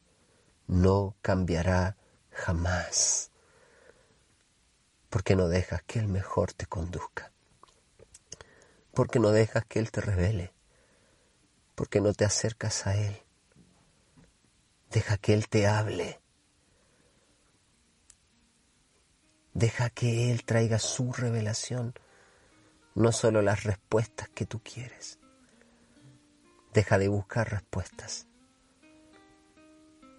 no 0.68 1.16
cambiará 1.20 1.96
jamás, 2.30 3.30
porque 5.10 5.34
no 5.34 5.48
dejas 5.48 5.82
que 5.82 5.98
el 5.98 6.08
mejor 6.08 6.52
te 6.52 6.66
conduzca, 6.66 7.31
porque 8.92 9.18
no 9.18 9.30
dejas 9.30 9.64
que 9.66 9.78
Él 9.78 9.90
te 9.90 10.00
revele, 10.00 10.52
porque 11.74 12.00
no 12.00 12.12
te 12.12 12.24
acercas 12.24 12.86
a 12.86 12.96
Él. 12.96 13.22
Deja 14.90 15.16
que 15.16 15.34
Él 15.34 15.48
te 15.48 15.66
hable 15.66 16.22
Deja 19.54 19.90
que 19.90 20.30
Él 20.30 20.44
traiga 20.44 20.78
su 20.78 21.12
revelación, 21.12 21.94
no 22.94 23.12
solo 23.12 23.42
las 23.42 23.64
respuestas 23.64 24.28
que 24.30 24.46
tú 24.46 24.60
quieres. 24.62 25.18
Deja 26.72 26.98
de 26.98 27.08
buscar 27.08 27.50
respuestas 27.50 28.26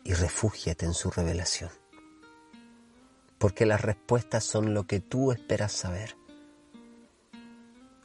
y 0.03 0.13
refúgiate 0.13 0.85
en 0.85 0.93
su 0.93 1.09
revelación. 1.09 1.71
Porque 3.39 3.65
las 3.65 3.81
respuestas 3.81 4.43
son 4.43 4.75
lo 4.75 4.85
que 4.85 4.99
tú 4.99 5.31
esperas 5.31 5.71
saber. 5.71 6.15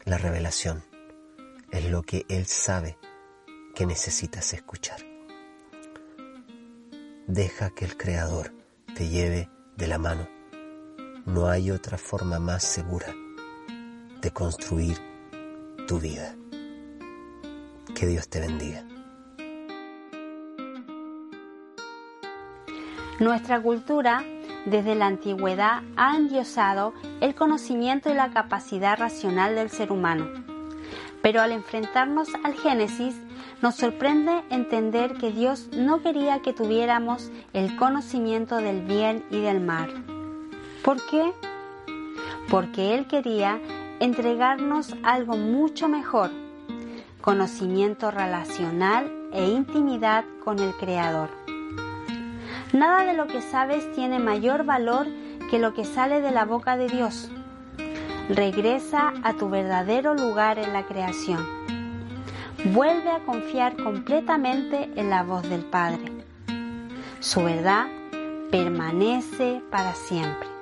La 0.08 0.18
revelación 0.18 0.82
es 1.70 1.90
lo 1.90 2.02
que 2.02 2.24
Él 2.28 2.46
sabe 2.46 2.98
que 3.74 3.86
necesitas 3.86 4.52
escuchar. 4.54 4.98
Deja 7.26 7.70
que 7.70 7.84
el 7.84 7.96
Creador 7.96 8.52
te 8.96 9.08
lleve 9.08 9.50
de 9.76 9.86
la 9.86 9.98
mano 9.98 10.38
no 11.28 11.46
hay 11.46 11.70
otra 11.70 11.98
forma 11.98 12.38
más 12.38 12.64
segura 12.64 13.14
de 14.22 14.30
construir 14.30 14.96
tu 15.86 16.00
vida. 16.00 16.34
Que 17.94 18.06
Dios 18.06 18.28
te 18.28 18.40
bendiga. 18.40 18.82
Nuestra 23.20 23.60
cultura 23.60 24.24
desde 24.66 24.94
la 24.94 25.06
antigüedad 25.06 25.82
ha 25.96 26.16
endiosado 26.16 26.92
el 27.20 27.34
conocimiento 27.34 28.10
y 28.10 28.14
la 28.14 28.30
capacidad 28.30 28.98
racional 28.98 29.54
del 29.54 29.70
ser 29.70 29.92
humano. 29.92 30.26
Pero 31.22 31.40
al 31.40 31.52
enfrentarnos 31.52 32.28
al 32.44 32.54
Génesis, 32.54 33.16
nos 33.62 33.74
sorprende 33.74 34.44
entender 34.50 35.14
que 35.14 35.32
Dios 35.32 35.68
no 35.72 36.00
quería 36.00 36.40
que 36.40 36.52
tuviéramos 36.52 37.30
el 37.52 37.76
conocimiento 37.76 38.56
del 38.56 38.82
bien 38.82 39.24
y 39.30 39.40
del 39.40 39.60
mal 39.60 40.04
¿Por 40.88 41.04
qué? 41.04 41.32
Porque 42.48 42.94
Él 42.94 43.06
quería 43.06 43.60
entregarnos 44.00 44.94
algo 45.02 45.36
mucho 45.36 45.86
mejor, 45.86 46.30
conocimiento 47.20 48.10
relacional 48.10 49.12
e 49.32 49.48
intimidad 49.48 50.24
con 50.44 50.58
el 50.60 50.72
Creador. 50.76 51.37
Nada 52.72 53.04
de 53.04 53.14
lo 53.14 53.26
que 53.26 53.40
sabes 53.40 53.90
tiene 53.92 54.18
mayor 54.18 54.64
valor 54.64 55.06
que 55.50 55.58
lo 55.58 55.72
que 55.72 55.84
sale 55.84 56.20
de 56.20 56.30
la 56.30 56.44
boca 56.44 56.76
de 56.76 56.88
Dios. 56.88 57.30
Regresa 58.28 59.14
a 59.22 59.32
tu 59.32 59.48
verdadero 59.48 60.14
lugar 60.14 60.58
en 60.58 60.74
la 60.74 60.84
creación. 60.84 61.46
Vuelve 62.74 63.10
a 63.10 63.20
confiar 63.20 63.76
completamente 63.76 64.90
en 64.96 65.08
la 65.08 65.22
voz 65.22 65.48
del 65.48 65.64
Padre. 65.64 66.12
Su 67.20 67.42
verdad 67.42 67.86
permanece 68.50 69.62
para 69.70 69.94
siempre. 69.94 70.57